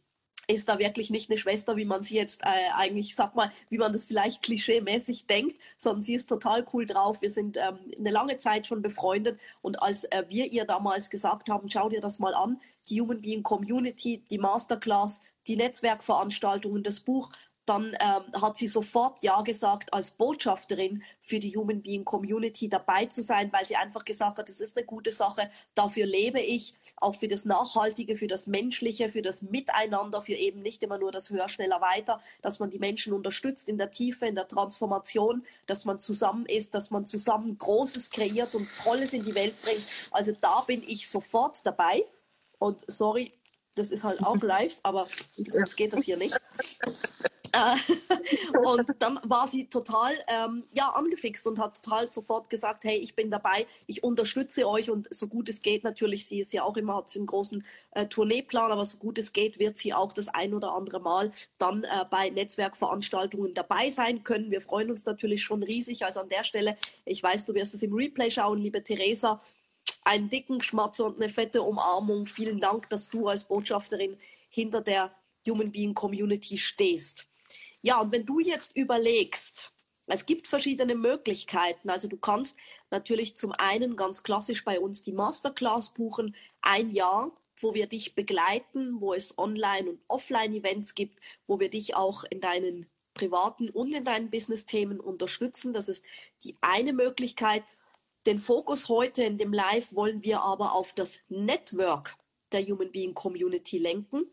ist 0.49 0.69
da 0.69 0.79
wirklich 0.79 1.11
nicht 1.11 1.31
eine 1.31 1.39
Schwester, 1.39 1.77
wie 1.77 1.85
man 1.85 2.03
sie 2.05 2.17
jetzt 2.17 2.43
äh, 2.43 2.73
eigentlich, 2.77 3.15
sag 3.15 3.35
mal, 3.35 3.51
wie 3.69 3.79
man 3.79 3.93
das 3.93 4.05
vielleicht 4.05 4.43
klischeemäßig 4.43 5.27
denkt, 5.27 5.57
sondern 5.77 6.03
sie 6.03 6.15
ist 6.15 6.29
total 6.29 6.65
cool 6.73 6.87
drauf. 6.87 7.23
Wir 7.23 7.31
sind 7.31 7.57
ähm, 7.57 7.79
eine 7.99 8.11
lange 8.11 8.37
Zeit 8.37 8.67
schon 8.67 8.83
befreundet 8.83 9.39
und 9.63 9.83
als 9.83 10.05
äh, 10.05 10.25
wir 10.29 10.51
ihr 10.51 10.65
damals 10.65 11.11
gesagt 11.11 11.49
haben, 11.49 11.71
schau 11.71 11.89
dir 11.89 12.01
das 12.01 12.19
mal 12.19 12.35
an, 12.35 12.61
die 12.89 13.01
Human 13.01 13.21
Being 13.21 13.43
Community, 13.43 14.23
die 14.31 14.39
Masterclass, 14.39 15.21
die 15.47 15.57
Netzwerkveranstaltungen, 15.57 16.83
das 16.83 17.01
Buch, 17.01 17.31
dann 17.67 17.97
ähm, 18.01 18.43
hat 18.43 18.57
sie 18.57 18.69
sofort 18.69 19.23
Ja 19.23 19.41
gesagt, 19.43 19.93
als 19.93 20.11
Botschafterin 20.11 21.03
für 21.23 21.39
die 21.39 21.57
Human 21.57 21.81
Being 21.81 22.05
Community 22.05 22.69
dabei 22.69 23.07
zu 23.07 23.23
sein, 23.23 23.51
weil 23.53 23.65
sie 23.65 23.77
einfach 23.77 24.05
gesagt 24.05 24.39
hat, 24.39 24.49
es 24.49 24.61
ist 24.61 24.77
eine 24.77 24.85
gute 24.85 25.13
Sache, 25.13 25.49
dafür 25.75 26.05
lebe 26.05 26.41
ich, 26.41 26.75
auch 26.97 27.15
für 27.15 27.29
das 27.29 27.45
Nachhaltige, 27.47 28.17
für 28.17 28.27
das 28.27 28.47
Menschliche, 28.47 29.09
für 29.09 29.23
das 29.23 29.41
Miteinander, 29.43 30.21
für 30.21 30.35
eben 30.35 30.61
nicht 30.61 30.83
immer 30.83 30.99
nur 30.99 31.13
das 31.13 31.31
Höher, 31.31 31.49
schneller, 31.49 31.81
weiter, 31.81 32.21
dass 32.43 32.59
man 32.59 32.71
die 32.71 32.79
Menschen 32.79 33.13
unterstützt 33.13 33.69
in 33.69 33.79
der 33.79 33.91
Tiefe, 33.91 34.27
in 34.27 34.35
der 34.35 34.49
Transformation, 34.49 35.45
dass 35.67 35.85
man 35.85 36.01
zusammen 36.01 36.47
ist, 36.47 36.75
dass 36.75 36.91
man 36.91 37.07
zusammen 37.07 37.57
Großes 37.57 38.11
kreiert 38.11 38.55
und 38.55 38.69
Tolles 38.83 39.13
in 39.13 39.25
die 39.25 39.35
Welt 39.35 39.55
bringt. 39.63 39.85
Also 40.11 40.33
da 40.41 40.61
bin 40.63 40.83
ich 40.87 41.09
sofort 41.09 41.65
dabei. 41.65 42.05
Und 42.59 42.85
sorry, 42.91 43.33
das 43.75 43.91
ist 43.91 44.05
halt 44.05 44.23
auch 44.25 44.37
live, 44.43 44.79
aber 44.83 45.07
sonst 45.37 45.77
geht 45.77 45.93
das 45.93 46.05
hier 46.05 46.17
nicht. 46.17 46.39
Äh, 47.55 48.59
und 48.59 48.87
dann 48.99 49.21
war 49.23 49.47
sie 49.47 49.67
total 49.67 50.13
ähm, 50.29 50.65
ja, 50.73 50.89
angefixt 50.91 51.47
und 51.47 51.59
hat 51.59 51.83
total 51.83 52.09
sofort 52.09 52.51
gesagt, 52.51 52.85
hey, 52.85 52.97
ich 52.97 53.15
bin 53.15 53.31
dabei, 53.31 53.67
ich 53.87 54.03
unterstütze 54.03 54.69
euch 54.69 54.91
und 54.91 55.13
so 55.13 55.29
gut 55.29 55.49
es 55.49 55.63
geht 55.63 55.85
natürlich, 55.85 56.27
sie 56.27 56.41
ist 56.41 56.53
ja 56.53 56.65
auch 56.65 56.77
immer, 56.77 56.97
hat 56.97 57.11
sie 57.11 57.21
einen 57.21 57.27
großen 57.27 57.65
äh, 57.93 58.07
Tourneeplan, 58.07 58.73
aber 58.73 58.85
so 58.85 58.99
gut 58.99 59.19
es 59.19 59.33
geht, 59.33 59.59
wird 59.59 59.79
sie 59.79 59.95
auch 59.95 60.13
das 60.13 60.29
ein 60.29 60.55
oder 60.55 60.73
andere 60.73 61.01
Mal 61.01 61.31
dann 61.59 61.85
äh, 61.85 62.05
bei 62.11 62.31
Netzwerkveranstaltungen 62.31 63.55
dabei 63.55 63.91
sein 63.91 64.25
können. 64.25 64.51
Wir 64.51 64.61
freuen 64.61 64.91
uns 64.91 65.07
natürlich 65.07 65.43
schon 65.43 65.63
riesig, 65.63 66.05
also 66.05 66.21
an 66.21 66.29
der 66.29 66.45
Stelle, 66.45 66.77
ich 67.05 67.23
weiß, 67.23 67.45
du 67.45 67.55
wirst 67.55 67.75
es 67.75 67.83
im 67.83 67.95
Replay 67.95 68.31
schauen, 68.31 68.59
liebe 68.59 68.83
Theresa, 68.83 69.41
einen 70.03 70.29
dicken 70.29 70.63
Schmatzer 70.63 71.07
und 71.07 71.17
eine 71.17 71.29
fette 71.29 71.63
Umarmung. 71.63 72.27
Vielen 72.27 72.61
Dank, 72.61 72.91
dass 72.91 73.09
du 73.09 73.29
als 73.29 73.45
Botschafterin 73.45 74.17
hinter 74.51 74.81
der 74.81 75.11
Human 75.47 75.71
Being 75.71 75.95
Community 75.95 76.59
stehst. 76.59 77.27
Ja, 77.85 78.01
und 78.01 78.13
wenn 78.13 78.25
du 78.25 78.41
jetzt 78.41 78.79
überlegst, 78.79 79.75
es 80.07 80.25
gibt 80.25 80.49
verschiedene 80.49 80.95
Möglichkeiten. 80.95 81.91
Also 81.91 82.09
du 82.09 82.17
kannst 82.17 82.57
natürlich 82.91 83.37
zum 83.37 83.53
einen 83.53 83.95
ganz 83.95 84.23
klassisch 84.23 84.65
bei 84.65 84.81
uns 84.81 85.03
die 85.03 85.13
Masterclass 85.13 85.93
buchen, 85.93 86.35
ein 86.63 86.89
Jahr, 86.89 87.31
wo 87.61 87.75
wir 87.75 87.87
dich 87.87 88.15
begleiten, 88.15 89.03
wo 89.03 89.13
es 89.13 89.37
Online- 89.37 89.91
und 89.91 90.01
Offline-Events 90.09 90.95
gibt, 90.95 91.21
wo 91.47 91.61
wir 91.61 91.69
dich 91.69 91.95
auch 91.95 92.25
in 92.25 92.41
deinen 92.41 92.87
privaten 93.13 93.69
und 93.69 93.93
in 93.93 94.07
deinen 94.07 94.31
Business-Themen 94.31 94.99
unterstützen. 94.99 95.75
Das 95.75 95.91
ist 95.91 96.07
die 96.43 96.57
eine 96.63 96.95
Möglichkeit. 96.95 97.65
Den 98.25 98.39
Fokus 98.39 98.89
heute 98.89 99.25
in 99.25 99.37
dem 99.37 99.53
Live 99.53 99.95
wollen 99.95 100.23
wir 100.23 100.41
aber 100.41 100.73
auf 100.73 100.95
das 100.95 101.19
Network 101.29 102.17
der 102.51 102.65
Human 102.65 102.91
Being 102.91 103.13
Community 103.13 103.77
lenken. 103.77 104.25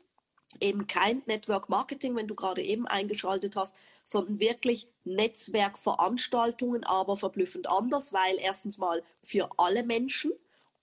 Eben 0.60 0.88
kein 0.88 1.22
Network 1.26 1.70
Marketing, 1.70 2.16
wenn 2.16 2.28
du 2.28 2.36
gerade 2.36 2.62
eben 2.62 2.88
eingeschaltet 2.88 3.56
hast, 3.56 3.76
sondern 4.04 4.40
wirklich 4.40 4.88
Netzwerkveranstaltungen, 5.06 6.84
aber 6.84 7.18
verblüffend 7.18 7.68
anders, 7.70 8.14
weil 8.14 8.38
erstens 8.40 8.78
mal 8.78 9.04
für 9.24 9.50
alle 9.58 9.84
Menschen 9.84 10.32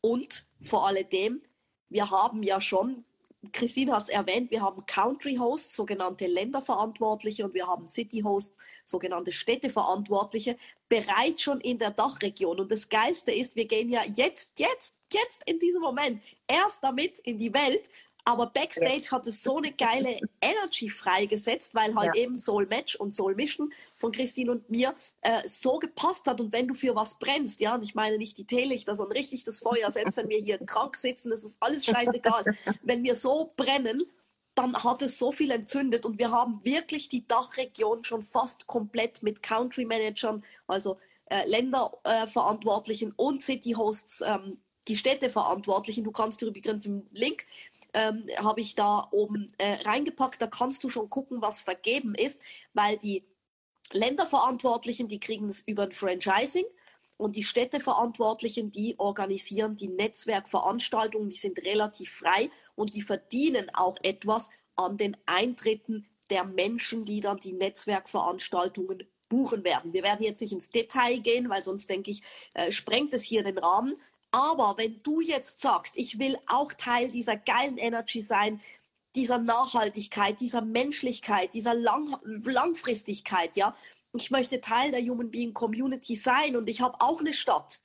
und 0.00 0.46
vor 0.62 0.86
alledem, 0.86 1.40
wir 1.88 2.10
haben 2.10 2.42
ja 2.42 2.60
schon 2.60 3.04
Christine 3.52 3.92
hat 3.92 4.04
es 4.04 4.08
erwähnt, 4.08 4.50
wir 4.50 4.62
haben 4.62 4.84
Country 4.86 5.36
Hosts, 5.36 5.76
sogenannte 5.76 6.26
Länderverantwortliche, 6.26 7.44
und 7.44 7.54
wir 7.54 7.68
haben 7.68 7.86
City 7.86 8.22
Hosts, 8.22 8.58
sogenannte 8.84 9.30
Städteverantwortliche, 9.30 10.56
bereits 10.88 11.42
schon 11.42 11.60
in 11.60 11.78
der 11.78 11.90
Dachregion. 11.90 12.58
Und 12.58 12.72
das 12.72 12.88
Geilste 12.88 13.32
ist, 13.32 13.54
wir 13.54 13.66
gehen 13.66 13.90
ja 13.90 14.02
jetzt, 14.14 14.58
jetzt, 14.58 14.96
jetzt 15.12 15.42
in 15.46 15.60
diesem 15.60 15.80
Moment 15.80 16.20
erst 16.48 16.82
damit 16.82 17.18
in 17.20 17.38
die 17.38 17.54
Welt, 17.54 17.88
aber 18.28 18.48
Backstage 18.48 18.92
yes. 18.92 19.10
hat 19.10 19.26
es 19.26 19.42
so 19.42 19.56
eine 19.56 19.72
geile 19.72 20.20
Energy 20.42 20.90
freigesetzt, 20.90 21.74
weil 21.74 21.94
halt 21.94 22.14
ja. 22.14 22.24
eben 22.24 22.38
Soul 22.38 22.66
Match 22.66 22.94
und 22.94 23.14
Soul 23.14 23.34
Mission 23.34 23.72
von 23.96 24.12
Christine 24.12 24.52
und 24.52 24.68
mir 24.68 24.94
äh, 25.22 25.48
so 25.48 25.78
gepasst 25.78 26.26
hat. 26.26 26.38
Und 26.38 26.52
wenn 26.52 26.68
du 26.68 26.74
für 26.74 26.94
was 26.94 27.18
brennst, 27.18 27.58
ja, 27.62 27.74
und 27.74 27.82
ich 27.82 27.94
meine 27.94 28.18
nicht 28.18 28.36
die 28.36 28.44
Teelichter, 28.44 28.94
sondern 28.94 29.16
richtig 29.16 29.44
das 29.44 29.60
Feuer, 29.60 29.90
selbst 29.90 30.18
wenn 30.18 30.28
wir 30.28 30.36
hier 30.40 30.58
krank 30.58 30.94
sitzen, 30.96 31.30
das 31.30 31.42
ist 31.42 31.56
alles 31.60 31.86
scheißegal. 31.86 32.44
wenn 32.82 33.02
wir 33.02 33.14
so 33.14 33.50
brennen, 33.56 34.04
dann 34.54 34.76
hat 34.76 35.00
es 35.00 35.18
so 35.18 35.32
viel 35.32 35.50
entzündet 35.50 36.04
und 36.04 36.18
wir 36.18 36.30
haben 36.30 36.62
wirklich 36.64 37.08
die 37.08 37.26
Dachregion 37.26 38.04
schon 38.04 38.20
fast 38.20 38.66
komplett 38.66 39.22
mit 39.22 39.42
Country 39.42 39.86
Managern, 39.86 40.44
also 40.66 40.98
äh, 41.30 41.48
Länderverantwortlichen 41.48 43.12
äh, 43.12 43.14
und 43.16 43.40
City 43.40 43.72
Hosts, 43.72 44.20
ähm, 44.20 44.58
die 44.86 44.98
Städteverantwortlichen. 44.98 46.04
Du 46.04 46.10
kannst 46.10 46.42
übrigens 46.42 46.84
im 46.84 47.06
Link 47.12 47.46
ähm, 47.98 48.24
habe 48.36 48.60
ich 48.60 48.76
da 48.76 49.08
oben 49.10 49.48
äh, 49.58 49.74
reingepackt. 49.82 50.40
Da 50.40 50.46
kannst 50.46 50.84
du 50.84 50.88
schon 50.88 51.10
gucken, 51.10 51.42
was 51.42 51.60
vergeben 51.60 52.14
ist, 52.14 52.40
weil 52.72 52.96
die 52.98 53.24
Länderverantwortlichen, 53.92 55.08
die 55.08 55.18
kriegen 55.18 55.48
es 55.48 55.62
über 55.62 55.82
ein 55.82 55.92
Franchising 55.92 56.64
und 57.16 57.34
die 57.34 57.42
Städteverantwortlichen, 57.42 58.70
die 58.70 58.94
organisieren 58.98 59.74
die 59.74 59.88
Netzwerkveranstaltungen, 59.88 61.28
die 61.28 61.36
sind 61.36 61.58
relativ 61.64 62.12
frei 62.12 62.50
und 62.76 62.94
die 62.94 63.02
verdienen 63.02 63.68
auch 63.74 63.96
etwas 64.02 64.50
an 64.76 64.96
den 64.96 65.16
Eintritten 65.26 66.06
der 66.30 66.44
Menschen, 66.44 67.04
die 67.04 67.18
dann 67.18 67.38
die 67.38 67.54
Netzwerkveranstaltungen 67.54 69.02
buchen 69.28 69.64
werden. 69.64 69.92
Wir 69.92 70.04
werden 70.04 70.24
jetzt 70.24 70.40
nicht 70.40 70.52
ins 70.52 70.70
Detail 70.70 71.18
gehen, 71.18 71.50
weil 71.50 71.64
sonst 71.64 71.90
denke 71.90 72.12
ich, 72.12 72.22
äh, 72.54 72.70
sprengt 72.70 73.12
es 73.12 73.24
hier 73.24 73.42
den 73.42 73.58
Rahmen. 73.58 73.96
Aber 74.30 74.74
wenn 74.76 74.98
du 75.02 75.20
jetzt 75.20 75.60
sagst, 75.60 75.94
ich 75.96 76.18
will 76.18 76.36
auch 76.46 76.72
Teil 76.72 77.10
dieser 77.10 77.36
geilen 77.36 77.78
Energy 77.78 78.20
sein, 78.20 78.60
dieser 79.14 79.38
Nachhaltigkeit, 79.38 80.40
dieser 80.40 80.60
Menschlichkeit, 80.60 81.54
dieser 81.54 81.74
Lang 81.74 82.16
Langfristigkeit, 82.22 83.56
ja, 83.56 83.74
ich 84.12 84.30
möchte 84.30 84.60
Teil 84.60 84.90
der 84.90 85.00
Human 85.00 85.30
Being 85.30 85.54
Community 85.54 86.14
sein 86.14 86.56
und 86.56 86.68
ich 86.68 86.80
habe 86.80 87.00
auch 87.00 87.20
eine 87.20 87.32
Stadt 87.32 87.80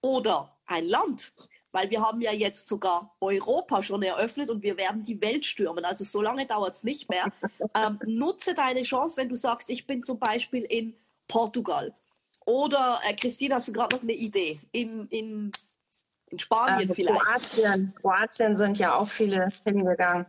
oder 0.00 0.56
ein 0.66 0.86
Land, 0.86 1.32
weil 1.72 1.90
wir 1.90 2.00
haben 2.00 2.20
ja 2.20 2.32
jetzt 2.32 2.66
sogar 2.66 3.16
Europa 3.20 3.82
schon 3.82 4.02
eröffnet 4.02 4.50
und 4.50 4.62
wir 4.62 4.76
werden 4.78 5.02
die 5.02 5.20
Welt 5.20 5.44
stürmen. 5.44 5.84
Also 5.84 6.04
so 6.04 6.22
lange 6.22 6.46
dauert 6.46 6.74
es 6.74 6.84
nicht 6.84 7.08
mehr. 7.08 7.32
Ähm, 7.76 7.98
nutze 8.04 8.54
deine 8.54 8.82
Chance, 8.82 9.16
wenn 9.16 9.28
du 9.28 9.34
sagst, 9.34 9.68
ich 9.68 9.84
bin 9.84 10.00
zum 10.00 10.20
Beispiel 10.20 10.62
in 10.62 10.94
Portugal. 11.26 11.92
Oder 12.46 13.00
äh, 13.08 13.14
Christine, 13.14 13.56
hast 13.56 13.66
du 13.66 13.72
gerade 13.72 13.96
noch 13.96 14.02
eine 14.02 14.12
Idee? 14.12 14.60
In, 14.70 15.08
in 15.08 15.50
in 16.34 16.38
Spanien 16.38 16.88
ähm, 16.88 16.94
vielleicht. 16.94 17.20
Kroatien, 17.20 17.94
Kroatien 18.00 18.56
sind 18.56 18.78
ja 18.78 18.94
auch 18.94 19.08
viele 19.08 19.48
hingegangen. 19.64 20.26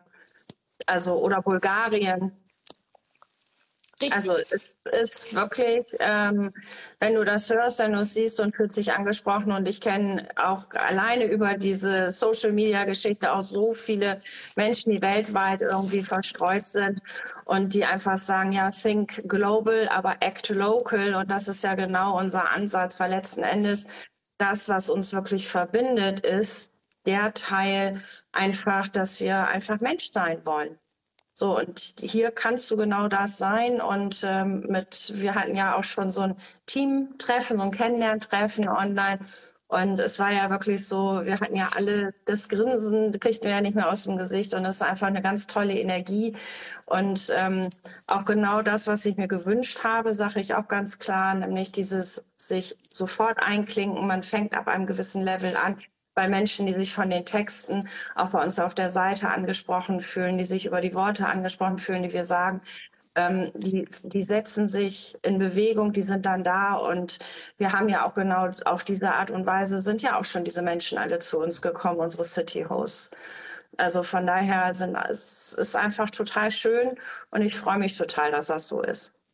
Also, 0.86 1.16
oder 1.16 1.42
Bulgarien. 1.42 2.32
Richtig. 4.02 4.14
Also 4.14 4.36
es 4.38 4.76
ist 4.92 5.36
wirklich, 5.36 5.86
ähm, 6.00 6.52
wenn 7.00 7.16
du 7.16 7.24
das 7.24 7.50
hörst, 7.50 7.80
wenn 7.80 7.94
du 7.94 8.00
es 8.00 8.14
siehst 8.14 8.42
und 8.42 8.54
fühlt 8.54 8.74
sich 8.74 8.92
angesprochen 8.92 9.54
und 9.54 9.70
ich 9.70 9.80
kenne 9.80 10.28
auch 10.36 10.66
alleine 10.72 11.24
über 11.24 11.54
diese 11.54 12.12
Social-Media-Geschichte 12.12 13.32
auch 13.32 13.42
so 13.42 13.74
viele 13.74 14.20
Menschen, 14.58 14.92
die 14.92 15.02
weltweit 15.02 15.62
irgendwie 15.62 16.04
verstreut 16.04 16.68
sind 16.68 17.02
und 17.46 17.74
die 17.74 17.86
einfach 17.86 18.18
sagen, 18.18 18.52
ja, 18.52 18.70
think 18.70 19.30
global, 19.30 19.88
aber 19.88 20.16
act 20.20 20.50
local 20.50 21.16
und 21.16 21.32
das 21.32 21.48
ist 21.48 21.64
ja 21.64 21.76
genau 21.76 22.20
unser 22.20 22.52
Ansatz, 22.52 23.00
weil 23.00 23.12
letzten 23.12 23.44
Endes 23.44 24.08
das, 24.38 24.70
was 24.70 24.90
uns 24.90 25.14
wirklich 25.14 25.48
verbindet, 25.48 26.22
ist 26.22 26.80
der 27.06 27.34
Teil 27.34 28.02
einfach, 28.32 28.88
dass 28.88 29.22
wir 29.22 29.48
einfach 29.48 29.80
Mensch 29.80 30.12
sein 30.12 30.46
wollen. 30.46 30.78
So, 31.38 31.58
und 31.58 31.96
hier 32.00 32.32
kannst 32.32 32.72
du 32.72 32.78
genau 32.78 33.10
das 33.10 33.38
sein. 33.38 33.82
Und 33.82 34.24
ähm, 34.26 34.66
mit, 34.70 35.12
wir 35.16 35.36
hatten 35.36 35.56
ja 35.56 35.76
auch 35.76 35.84
schon 35.84 36.10
so 36.12 36.22
ein 36.22 36.36
Teamtreffen, 36.66 37.58
so 37.58 37.64
ein 37.64 37.72
Kennenlerntreffen 37.72 38.70
online. 38.70 39.20
Und 39.68 40.00
es 40.00 40.20
war 40.20 40.32
ja 40.32 40.50
wirklich 40.50 40.88
so, 40.88 41.26
wir 41.26 41.40
hatten 41.40 41.56
ja 41.56 41.70
alle 41.76 42.14
das 42.26 42.50
Grinsen, 42.50 43.20
kriegten 43.20 43.46
wir 43.46 43.56
ja 43.56 43.62
nicht 43.62 43.76
mehr 43.76 43.90
aus 43.90 44.04
dem 44.04 44.18
Gesicht. 44.18 44.54
Und 44.54 44.64
es 44.66 44.78
ist 44.78 44.82
einfach 44.84 45.08
eine 45.08 45.22
ganz 45.24 45.48
tolle 45.48 45.74
Energie. 45.74 46.36
Und 46.86 47.34
ähm, 47.36 47.70
auch 48.08 48.26
genau 48.26 48.62
das, 48.62 48.88
was 48.88 49.06
ich 49.06 49.18
mir 49.18 49.28
gewünscht 49.28 49.84
habe, 49.84 50.14
sage 50.14 50.40
ich 50.40 50.54
auch 50.54 50.68
ganz 50.68 51.00
klar, 51.00 51.34
nämlich 51.34 51.72
dieses 51.72 52.24
sich 52.36 52.78
sofort 52.94 53.40
einklinken. 53.40 54.06
Man 54.06 54.22
fängt 54.24 54.54
ab 54.54 54.68
einem 54.68 54.86
gewissen 54.86 55.22
Level 55.22 55.56
an 55.58 55.78
bei 56.14 56.30
Menschen, 56.30 56.66
die 56.66 56.74
sich 56.74 56.94
von 56.94 57.10
den 57.10 57.26
Texten 57.26 57.90
auch 58.16 58.30
bei 58.30 58.44
uns 58.44 58.60
auf 58.60 58.74
der 58.74 58.90
Seite 58.90 59.30
angesprochen 59.30 60.00
fühlen, 60.00 60.38
die 60.38 60.46
sich 60.46 60.66
über 60.66 60.80
die 60.80 60.94
Worte 60.94 61.28
angesprochen 61.28 61.78
fühlen, 61.78 62.04
die 62.04 62.14
wir 62.14 62.24
sagen, 62.24 62.62
ähm, 63.16 63.52
die, 63.56 63.88
die 64.04 64.24
setzen 64.24 64.68
sich 64.70 65.18
in 65.24 65.38
Bewegung, 65.40 65.92
die 65.94 66.02
sind 66.02 66.26
dann 66.26 66.44
da 66.44 66.76
und 66.76 67.20
wir 67.58 67.72
haben 67.74 67.90
ja 67.90 68.06
auch 68.06 68.14
genau 68.14 68.50
auf 68.66 68.84
diese 68.84 69.14
Art 69.14 69.32
und 69.32 69.46
Weise 69.46 69.82
sind 69.82 70.02
ja 70.02 70.18
auch 70.20 70.26
schon 70.26 70.44
diese 70.44 70.62
Menschen 70.62 70.98
alle 70.98 71.20
zu 71.20 71.40
uns 71.40 71.62
gekommen, 71.62 72.00
unsere 72.00 72.26
City 72.26 72.64
Hosts. 72.64 73.12
Also 73.78 74.04
von 74.04 74.26
daher 74.28 74.74
sind 74.74 74.96
es 75.10 75.54
ist 75.54 75.76
einfach 75.76 76.10
total 76.10 76.52
schön 76.52 76.96
und 77.32 77.42
ich 77.42 77.56
freue 77.58 77.80
mich 77.80 77.98
total, 77.98 78.32
dass 78.32 78.48
das 78.48 78.68
so 78.68 78.82
ist 78.82 79.25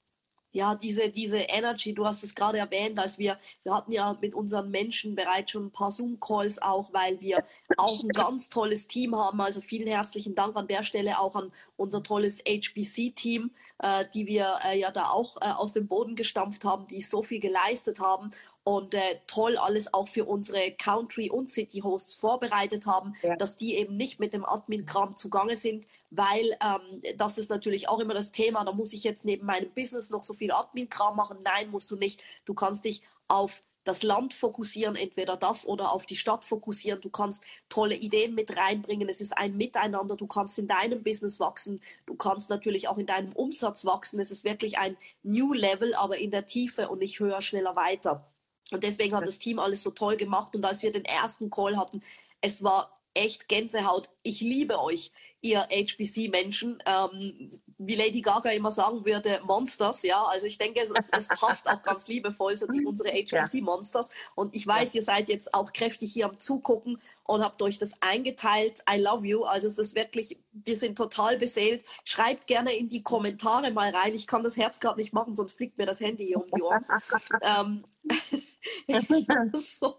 ja, 0.52 0.76
diese, 0.76 1.10
diese 1.10 1.38
Energy, 1.38 1.94
du 1.94 2.06
hast 2.06 2.24
es 2.24 2.36
gerade 2.36 2.58
erwähnt, 2.58 3.00
als 3.00 3.18
wir, 3.18 3.38
wir 3.64 3.74
hatten 3.74 3.92
ja 3.92 4.18
mit 4.22 4.34
unseren 4.34 4.70
Menschen 4.70 5.16
bereits 5.16 5.52
schon 5.52 5.68
ein 5.68 5.72
paar 5.72 5.92
Zoom-Calls 5.92 6.62
auch, 6.62 6.92
weil 6.94 7.22
wir 7.22 7.44
auch 7.78 8.04
ein 8.04 8.10
ganz 8.10 8.50
tolles 8.50 8.88
Team 8.88 9.16
haben. 9.16 9.40
Also 9.40 9.62
vielen 9.62 9.88
herzlichen 9.88 10.36
Dank 10.36 10.56
an 10.58 10.68
der 10.68 10.84
Stelle 10.84 11.20
auch 11.20 11.36
an 11.36 11.52
unser 11.78 12.04
tolles 12.04 12.40
HBC-Team, 12.40 13.52
äh, 13.80 14.06
die 14.14 14.28
wir 14.28 14.60
äh, 14.66 14.78
ja 14.78 14.92
da 14.92 15.10
auch 15.10 15.38
äh, 15.38 15.52
aus 15.52 15.74
dem 15.74 15.88
Boden 15.88 16.16
gestampft 16.16 16.66
haben, 16.66 16.86
die 16.88 17.02
so 17.02 17.24
viel 17.24 17.40
geleistet 17.40 18.00
haben 18.00 18.32
und 18.63 18.93
äh, 18.93 19.00
toll 19.28 19.58
alles 19.58 19.93
auch 19.93 20.08
für 20.08 20.26
unsere 20.26 20.71
Country- 20.71 21.32
und 21.32 21.50
City-Hosts 21.50 22.13
vorbereitet 22.15 22.86
haben, 22.86 23.15
ja. 23.24 23.36
dass 23.36 23.58
die 23.58 23.76
eben 23.76 23.97
nicht 23.97 24.19
mit 24.19 24.34
dem 24.34 24.45
Admin-Kram 24.45 25.15
zugange 25.15 25.56
sind, 25.56 25.86
weil 26.12 26.45
ähm, 26.62 27.02
das 27.17 27.38
ist 27.38 27.50
natürlich 27.50 27.89
auch 27.89 28.00
immer 28.00 28.13
das 28.13 28.32
Thema, 28.32 28.63
da 28.63 28.71
muss 28.71 28.93
ich 28.93 29.04
jetzt 29.04 29.26
neben 29.26 29.45
meinem 29.45 29.71
Business 29.74 30.12
noch 30.12 30.24
so 30.24 30.34
viel 30.34 30.52
Admin-Kram 30.52 31.15
machen. 31.15 31.39
Nein, 31.43 31.71
musst 31.71 31.89
du 31.89 31.95
nicht. 31.95 32.21
Du 32.45 32.54
kannst 32.54 32.86
dich 32.86 33.02
auf 33.28 33.63
das 33.84 34.04
Land 34.04 34.34
fokussieren, 34.34 34.95
entweder 34.95 35.38
das 35.38 35.65
oder 35.65 35.91
auf 35.91 36.06
die 36.06 36.15
Stadt 36.15 36.45
fokussieren. 36.45 37.02
Du 37.02 37.10
kannst 37.10 37.43
tolle 37.67 37.95
Ideen 37.95 38.36
mit 38.36 38.56
reinbringen. 38.58 39.10
Es 39.10 39.21
ist 39.21 39.36
ein 39.36 39.58
Miteinander. 39.58 40.15
Du 40.15 40.28
kannst 40.28 40.60
in 40.60 40.67
deinem 40.67 41.02
Business 41.02 41.39
wachsen. 41.39 41.82
Du 42.06 42.13
kannst 42.15 42.52
natürlich 42.52 42.88
auch 42.88 43.00
in 43.00 43.08
deinem 43.08 43.34
Umsatz 43.34 43.86
wachsen. 43.86 44.19
Es 44.19 44.30
ist 44.30 44.43
wirklich 44.43 44.78
ein 44.78 44.97
New 45.24 45.54
Level, 45.54 45.95
aber 45.95 46.19
in 46.19 46.30
der 46.30 46.45
Tiefe 46.45 46.89
und 46.89 47.00
nicht 47.00 47.19
höher, 47.19 47.41
schneller, 47.41 47.76
weiter. 47.76 48.24
Und 48.71 48.84
deswegen 48.84 49.15
hat 49.15 49.27
das 49.27 49.39
Team 49.39 49.60
alles 49.60 49.84
so 49.84 49.91
toll 49.91 50.17
gemacht. 50.17 50.55
Und 50.55 50.65
als 50.65 50.81
wir 50.84 50.91
den 50.91 51.05
ersten 51.05 51.49
Call 51.49 51.77
hatten, 51.77 52.01
es 52.41 52.63
war 52.63 52.97
echt 53.13 53.47
Gänsehaut. 53.47 54.10
Ich 54.23 54.41
liebe 54.41 54.79
euch, 54.79 55.12
ihr 55.41 55.67
HBC-Menschen. 55.69 56.81
Ähm, 56.86 57.62
wie 57.84 57.95
Lady 57.95 58.21
Gaga 58.21 58.51
immer 58.51 58.69
sagen 58.69 59.03
würde, 59.05 59.41
Monsters, 59.43 60.03
ja. 60.03 60.23
Also 60.25 60.45
ich 60.45 60.57
denke, 60.57 60.79
es, 60.81 60.91
es 61.12 61.27
passt 61.27 61.67
auch 61.67 61.81
ganz 61.81 62.07
liebevoll, 62.07 62.55
so 62.55 62.67
die, 62.67 62.86
unsere 62.86 63.10
HBC-Monsters. 63.10 64.10
Und 64.36 64.55
ich 64.55 64.65
weiß, 64.67 64.93
ihr 64.95 65.03
seid 65.03 65.29
jetzt 65.29 65.53
auch 65.53 65.73
kräftig 65.73 66.13
hier 66.13 66.25
am 66.25 66.38
Zugucken 66.38 67.01
und 67.23 67.43
habt 67.43 67.62
euch 67.63 67.79
das 67.79 67.93
eingeteilt. 68.01 68.84
I 68.91 68.99
love 68.99 69.25
you. 69.25 69.43
Also 69.43 69.67
es 69.67 69.79
ist 69.79 69.95
wirklich, 69.95 70.38
wir 70.51 70.77
sind 70.77 70.95
total 70.95 71.38
beseelt. 71.38 71.84
Schreibt 72.05 72.45
gerne 72.45 72.73
in 72.73 72.88
die 72.88 73.01
Kommentare 73.01 73.71
mal 73.71 73.89
rein. 73.89 74.13
Ich 74.13 74.27
kann 74.27 74.43
das 74.43 74.57
Herz 74.57 74.79
gerade 74.79 74.99
nicht 74.99 75.13
machen, 75.13 75.34
sonst 75.34 75.53
fliegt 75.53 75.79
mir 75.79 75.88
das 75.88 76.01
Handy 76.01 76.27
hier 76.27 76.38
um 76.38 76.49
die 76.55 76.62
Ohren. 76.62 76.86
ähm, 77.41 77.84
so. 79.54 79.95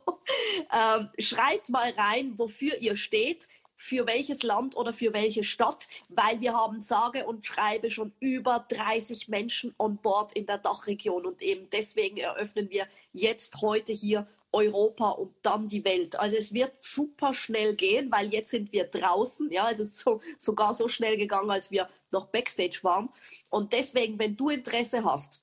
ähm, 0.73 1.09
schreibt 1.19 1.69
mal 1.69 1.91
rein, 1.97 2.39
wofür 2.39 2.77
ihr 2.79 2.97
steht 2.97 3.49
für 3.83 4.07
welches 4.07 4.45
Land 4.45 4.77
oder 4.77 4.93
für 4.93 5.13
welche 5.13 5.43
Stadt, 5.43 5.89
weil 6.09 6.41
wir 6.41 6.55
haben 6.55 6.81
sage 6.81 7.27
und 7.27 7.45
schreibe 7.45 7.91
schon 7.91 8.13
über 8.21 8.65
30 8.69 9.27
Menschen 9.27 9.75
on 9.77 9.97
board 9.97 10.33
in 10.35 10.47
der 10.47 10.59
Dachregion 10.59 11.27
und 11.27 11.43
eben 11.43 11.69
deswegen 11.71 12.17
eröffnen 12.19 12.71
wir 12.71 12.87
jetzt 13.13 13.61
heute 13.61 13.93
hier 13.93 14.29
Europa 14.53 15.11
und 15.11 15.35
dann 15.43 15.67
die 15.67 15.85
Welt. 15.85 16.19
Also 16.21 16.37
es 16.37 16.53
wird 16.53 16.81
super 16.81 17.35
schnell 17.35 17.75
gehen, 17.75 18.11
weil 18.13 18.33
jetzt 18.33 18.51
sind 18.51 18.73
wir 18.73 18.85
draußen. 18.85 19.51
Ja, 19.51 19.69
es 19.71 19.81
ist 19.81 19.99
so, 19.99 20.21
sogar 20.39 20.75
so 20.75 20.89
schnell 20.89 21.17
gegangen, 21.17 21.51
als 21.51 21.71
wir 21.71 21.89
noch 22.13 22.27
Backstage 22.27 22.79
waren. 22.83 23.09
Und 23.51 23.73
deswegen, 23.73 24.19
wenn 24.19 24.37
du 24.37 24.51
Interesse 24.51 25.05
hast, 25.05 25.43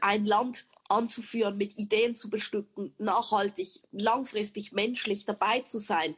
ein 0.00 0.24
Land 0.24 0.66
anzuführen, 0.88 1.56
mit 1.56 1.78
Ideen 1.78 2.14
zu 2.14 2.30
bestücken, 2.30 2.94
nachhaltig, 2.98 3.80
langfristig, 3.92 4.72
menschlich 4.72 5.24
dabei 5.24 5.60
zu 5.60 5.78
sein, 5.78 6.14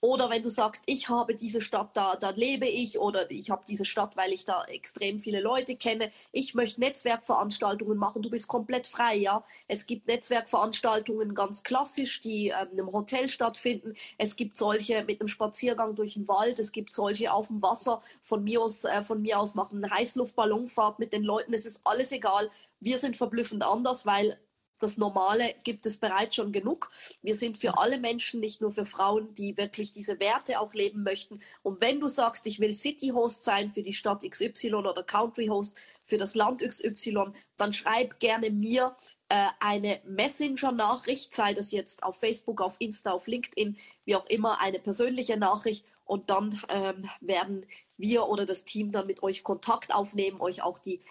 oder 0.00 0.30
wenn 0.30 0.42
du 0.42 0.48
sagst, 0.48 0.82
ich 0.86 1.08
habe 1.08 1.34
diese 1.34 1.60
Stadt, 1.60 1.90
da, 1.94 2.14
da 2.14 2.30
lebe 2.30 2.66
ich 2.66 2.98
oder 2.98 3.28
ich 3.30 3.50
habe 3.50 3.64
diese 3.66 3.84
Stadt, 3.84 4.16
weil 4.16 4.32
ich 4.32 4.44
da 4.44 4.64
extrem 4.64 5.18
viele 5.18 5.40
Leute 5.40 5.74
kenne. 5.74 6.10
Ich 6.30 6.54
möchte 6.54 6.80
Netzwerkveranstaltungen 6.80 7.98
machen. 7.98 8.22
Du 8.22 8.30
bist 8.30 8.46
komplett 8.46 8.86
frei, 8.86 9.16
ja. 9.16 9.42
Es 9.66 9.86
gibt 9.86 10.06
Netzwerkveranstaltungen 10.06 11.34
ganz 11.34 11.64
klassisch, 11.64 12.20
die 12.20 12.48
ähm, 12.48 12.68
in 12.72 12.80
einem 12.80 12.92
Hotel 12.92 13.28
stattfinden. 13.28 13.94
Es 14.18 14.36
gibt 14.36 14.56
solche 14.56 15.02
mit 15.04 15.20
einem 15.20 15.28
Spaziergang 15.28 15.96
durch 15.96 16.14
den 16.14 16.28
Wald. 16.28 16.60
Es 16.60 16.70
gibt 16.70 16.92
solche 16.92 17.32
auf 17.32 17.48
dem 17.48 17.60
Wasser. 17.60 18.00
Von 18.22 18.44
mir 18.44 18.62
aus, 18.62 18.84
äh, 18.84 19.02
von 19.02 19.20
mir 19.20 19.40
aus 19.40 19.56
machen 19.56 19.90
Heißluftballonfahrt 19.90 21.00
mit 21.00 21.12
den 21.12 21.24
Leuten. 21.24 21.54
Es 21.54 21.66
ist 21.66 21.80
alles 21.82 22.12
egal. 22.12 22.50
Wir 22.78 22.98
sind 22.98 23.16
verblüffend 23.16 23.64
anders, 23.64 24.06
weil 24.06 24.38
das 24.78 24.96
Normale 24.96 25.54
gibt 25.64 25.86
es 25.86 25.98
bereits 25.98 26.36
schon 26.36 26.52
genug. 26.52 26.90
Wir 27.22 27.34
sind 27.34 27.58
für 27.58 27.78
alle 27.78 27.98
Menschen, 27.98 28.40
nicht 28.40 28.60
nur 28.60 28.72
für 28.72 28.84
Frauen, 28.84 29.34
die 29.34 29.56
wirklich 29.56 29.92
diese 29.92 30.20
Werte 30.20 30.60
auch 30.60 30.74
leben 30.74 31.02
möchten. 31.02 31.40
Und 31.62 31.80
wenn 31.80 32.00
du 32.00 32.08
sagst, 32.08 32.46
ich 32.46 32.60
will 32.60 32.72
City 32.72 33.08
Host 33.08 33.44
sein 33.44 33.70
für 33.70 33.82
die 33.82 33.92
Stadt 33.92 34.22
XY 34.28 34.74
oder 34.74 35.02
Country 35.02 35.46
Host 35.46 35.76
für 36.04 36.18
das 36.18 36.34
Land 36.34 36.62
XY, 36.62 37.26
dann 37.56 37.72
schreib 37.72 38.20
gerne 38.20 38.50
mir 38.50 38.94
äh, 39.28 39.46
eine 39.60 40.00
Messenger-Nachricht, 40.06 41.34
sei 41.34 41.52
das 41.54 41.70
jetzt 41.70 42.02
auf 42.02 42.18
Facebook, 42.18 42.60
auf 42.60 42.76
Insta, 42.78 43.12
auf 43.12 43.26
LinkedIn, 43.26 43.76
wie 44.04 44.16
auch 44.16 44.26
immer, 44.26 44.60
eine 44.60 44.78
persönliche 44.78 45.36
Nachricht 45.36 45.84
und 46.08 46.30
dann 46.30 46.58
ähm, 46.70 47.08
werden 47.20 47.66
wir 47.98 48.28
oder 48.28 48.46
das 48.46 48.64
Team 48.64 48.92
dann 48.92 49.06
mit 49.06 49.22
euch 49.22 49.44
Kontakt 49.44 49.94
aufnehmen, 49.94 50.40
euch 50.40 50.62
auch 50.62 50.78
die 50.78 51.02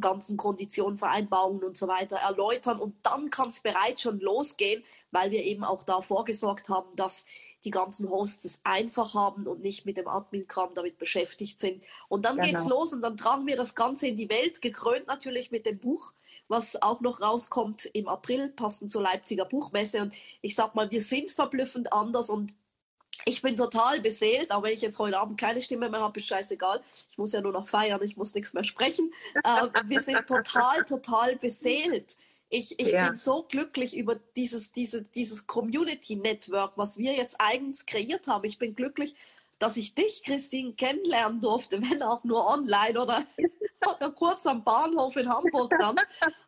ganzen 0.00 0.36
Konditionen, 0.36 0.98
Vereinbarungen 0.98 1.62
und 1.62 1.76
so 1.76 1.86
weiter 1.86 2.16
erläutern 2.16 2.80
und 2.80 2.96
dann 3.04 3.30
kann 3.30 3.50
es 3.50 3.60
bereits 3.60 4.02
schon 4.02 4.18
losgehen, 4.18 4.82
weil 5.12 5.30
wir 5.30 5.44
eben 5.44 5.62
auch 5.62 5.84
da 5.84 6.00
vorgesorgt 6.00 6.68
haben, 6.68 6.94
dass 6.96 7.24
die 7.64 7.70
ganzen 7.70 8.10
Hosts 8.10 8.44
es 8.44 8.60
einfach 8.64 9.14
haben 9.14 9.46
und 9.46 9.62
nicht 9.62 9.86
mit 9.86 9.96
dem 9.96 10.08
Admin-Kram 10.08 10.74
damit 10.74 10.98
beschäftigt 10.98 11.60
sind. 11.60 11.84
Und 12.08 12.24
dann 12.24 12.36
genau. 12.36 12.48
geht's 12.48 12.66
los 12.66 12.92
und 12.92 13.02
dann 13.02 13.16
tragen 13.16 13.46
wir 13.46 13.56
das 13.56 13.76
Ganze 13.76 14.08
in 14.08 14.16
die 14.16 14.28
Welt, 14.28 14.60
gekrönt 14.60 15.06
natürlich 15.06 15.52
mit 15.52 15.64
dem 15.66 15.78
Buch 15.78 16.12
was 16.52 16.80
auch 16.82 17.00
noch 17.00 17.20
rauskommt 17.20 17.86
im 17.86 18.06
April, 18.06 18.50
passend 18.50 18.90
zur 18.90 19.02
Leipziger 19.02 19.46
Buchmesse. 19.46 20.02
Und 20.02 20.14
ich 20.42 20.54
sag 20.54 20.74
mal, 20.74 20.90
wir 20.90 21.02
sind 21.02 21.30
verblüffend 21.30 21.92
anders 21.92 22.28
und 22.28 22.54
ich 23.24 23.40
bin 23.40 23.56
total 23.56 24.00
beseelt, 24.00 24.50
auch 24.50 24.62
wenn 24.62 24.74
ich 24.74 24.82
jetzt 24.82 24.98
heute 24.98 25.18
Abend 25.18 25.40
keine 25.40 25.62
Stimme 25.62 25.88
mehr 25.88 26.00
habe, 26.00 26.20
ist 26.20 26.26
scheißegal. 26.26 26.80
Ich 27.10 27.18
muss 27.18 27.32
ja 27.32 27.40
nur 27.40 27.52
noch 27.52 27.68
feiern, 27.68 28.00
ich 28.02 28.16
muss 28.16 28.34
nichts 28.34 28.52
mehr 28.52 28.64
sprechen. 28.64 29.12
Äh, 29.44 29.68
wir 29.86 30.00
sind 30.00 30.26
total, 30.26 30.84
total 30.84 31.36
beseelt. 31.36 32.16
Ich, 32.48 32.78
ich 32.78 32.88
ja. 32.88 33.06
bin 33.08 33.16
so 33.16 33.46
glücklich 33.48 33.96
über 33.96 34.16
dieses, 34.36 34.72
diese, 34.72 35.02
dieses 35.02 35.46
Community-Network, 35.46 36.72
was 36.76 36.98
wir 36.98 37.14
jetzt 37.14 37.36
eigens 37.40 37.86
kreiert 37.86 38.26
haben. 38.28 38.44
Ich 38.44 38.58
bin 38.58 38.74
glücklich, 38.74 39.14
dass 39.62 39.76
ich 39.76 39.94
dich, 39.94 40.24
Christine, 40.24 40.72
kennenlernen 40.74 41.40
durfte, 41.40 41.80
wenn 41.90 42.02
auch 42.02 42.24
nur 42.24 42.46
online 42.46 43.00
oder, 43.00 43.22
oder 43.96 44.10
kurz 44.10 44.44
am 44.46 44.64
Bahnhof 44.64 45.16
in 45.16 45.28
Hamburg 45.28 45.72
dann. 45.78 45.96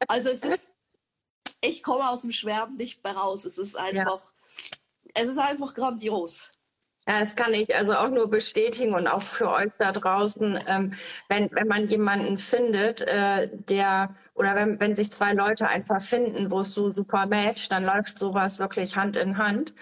Also 0.08 0.30
es 0.30 0.42
ist, 0.42 0.72
ich 1.60 1.82
komme 1.82 2.08
aus 2.08 2.22
dem 2.22 2.32
Schwärmen 2.32 2.74
nicht 2.74 3.02
mehr 3.04 3.16
raus. 3.16 3.44
Es 3.44 3.56
ist 3.56 3.76
einfach, 3.76 4.20
ja. 4.20 5.22
es 5.22 5.28
ist 5.28 5.38
einfach 5.38 5.74
grandios. 5.74 6.50
Ja, 7.06 7.20
das 7.20 7.36
kann 7.36 7.52
ich 7.52 7.76
also 7.76 7.92
auch 7.94 8.08
nur 8.08 8.30
bestätigen 8.30 8.94
und 8.94 9.06
auch 9.06 9.20
für 9.20 9.50
euch 9.50 9.70
da 9.78 9.92
draußen, 9.92 10.58
ähm, 10.66 10.94
wenn, 11.28 11.50
wenn 11.52 11.68
man 11.68 11.86
jemanden 11.86 12.38
findet, 12.38 13.02
äh, 13.02 13.50
der 13.68 14.14
oder 14.32 14.54
wenn, 14.54 14.80
wenn 14.80 14.94
sich 14.94 15.12
zwei 15.12 15.32
Leute 15.34 15.68
einfach 15.68 16.00
finden, 16.00 16.50
wo 16.50 16.60
es 16.60 16.72
so 16.72 16.90
super 16.90 17.26
matcht, 17.26 17.70
dann 17.72 17.84
läuft 17.84 18.18
sowas 18.18 18.58
wirklich 18.58 18.96
Hand 18.96 19.18
in 19.18 19.36
Hand. 19.36 19.74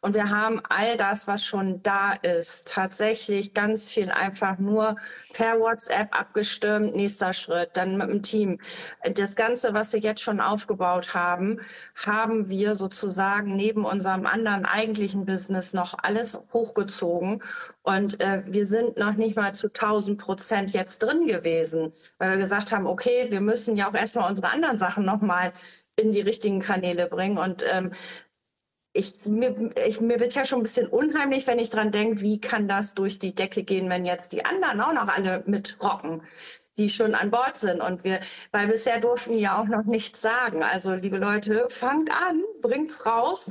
Und 0.00 0.14
wir 0.14 0.30
haben 0.30 0.62
all 0.70 0.96
das, 0.96 1.28
was 1.28 1.44
schon 1.44 1.82
da 1.82 2.12
ist, 2.22 2.68
tatsächlich 2.68 3.52
ganz 3.52 3.92
viel 3.92 4.10
einfach 4.10 4.58
nur 4.58 4.96
per 5.34 5.60
WhatsApp 5.60 6.18
abgestimmt, 6.18 6.96
nächster 6.96 7.34
Schritt, 7.34 7.70
dann 7.74 7.98
mit 7.98 8.08
dem 8.08 8.22
Team. 8.22 8.58
Das 9.14 9.36
Ganze, 9.36 9.74
was 9.74 9.92
wir 9.92 10.00
jetzt 10.00 10.22
schon 10.22 10.40
aufgebaut 10.40 11.12
haben, 11.12 11.60
haben 11.94 12.48
wir 12.48 12.74
sozusagen 12.74 13.54
neben 13.54 13.84
unserem 13.84 14.24
anderen 14.24 14.64
eigentlichen 14.64 15.26
Business 15.26 15.74
noch 15.74 15.94
alles 16.02 16.40
hoch 16.54 16.69
hochgezogen 16.70 17.42
und 17.82 18.20
äh, 18.20 18.42
wir 18.46 18.66
sind 18.66 18.96
noch 18.96 19.14
nicht 19.14 19.36
mal 19.36 19.54
zu 19.54 19.68
1000 19.68 20.20
Prozent 20.20 20.70
jetzt 20.72 21.00
drin 21.00 21.26
gewesen, 21.26 21.92
weil 22.18 22.30
wir 22.30 22.38
gesagt 22.38 22.72
haben, 22.72 22.86
okay, 22.86 23.26
wir 23.30 23.40
müssen 23.40 23.76
ja 23.76 23.88
auch 23.88 23.94
erstmal 23.94 24.28
unsere 24.28 24.50
anderen 24.50 24.78
Sachen 24.78 25.04
nochmal 25.04 25.52
in 25.96 26.12
die 26.12 26.20
richtigen 26.20 26.60
Kanäle 26.60 27.06
bringen 27.06 27.38
und 27.38 27.64
ähm, 27.72 27.90
ich, 28.92 29.26
mir, 29.26 29.70
ich, 29.86 30.00
mir 30.00 30.18
wird 30.18 30.34
ja 30.34 30.44
schon 30.44 30.60
ein 30.60 30.64
bisschen 30.64 30.88
unheimlich, 30.88 31.46
wenn 31.46 31.58
ich 31.58 31.70
dran 31.70 31.92
denke, 31.92 32.20
wie 32.22 32.40
kann 32.40 32.66
das 32.66 32.94
durch 32.94 33.18
die 33.18 33.34
Decke 33.34 33.62
gehen, 33.62 33.88
wenn 33.88 34.04
jetzt 34.04 34.32
die 34.32 34.44
anderen 34.44 34.80
auch 34.80 34.92
noch 34.92 35.08
alle 35.08 35.44
mitrocken, 35.46 36.22
die 36.76 36.88
schon 36.88 37.14
an 37.14 37.30
Bord 37.30 37.56
sind. 37.56 37.80
Und 37.80 38.04
wir, 38.04 38.18
weil 38.52 38.66
bisher 38.66 39.00
durften 39.00 39.38
ja 39.38 39.60
auch 39.60 39.66
noch 39.66 39.84
nichts 39.84 40.20
sagen. 40.20 40.62
Also, 40.62 40.94
liebe 40.94 41.18
Leute, 41.18 41.66
fangt 41.68 42.10
an, 42.10 42.42
bringt's 42.62 43.06
raus. 43.06 43.50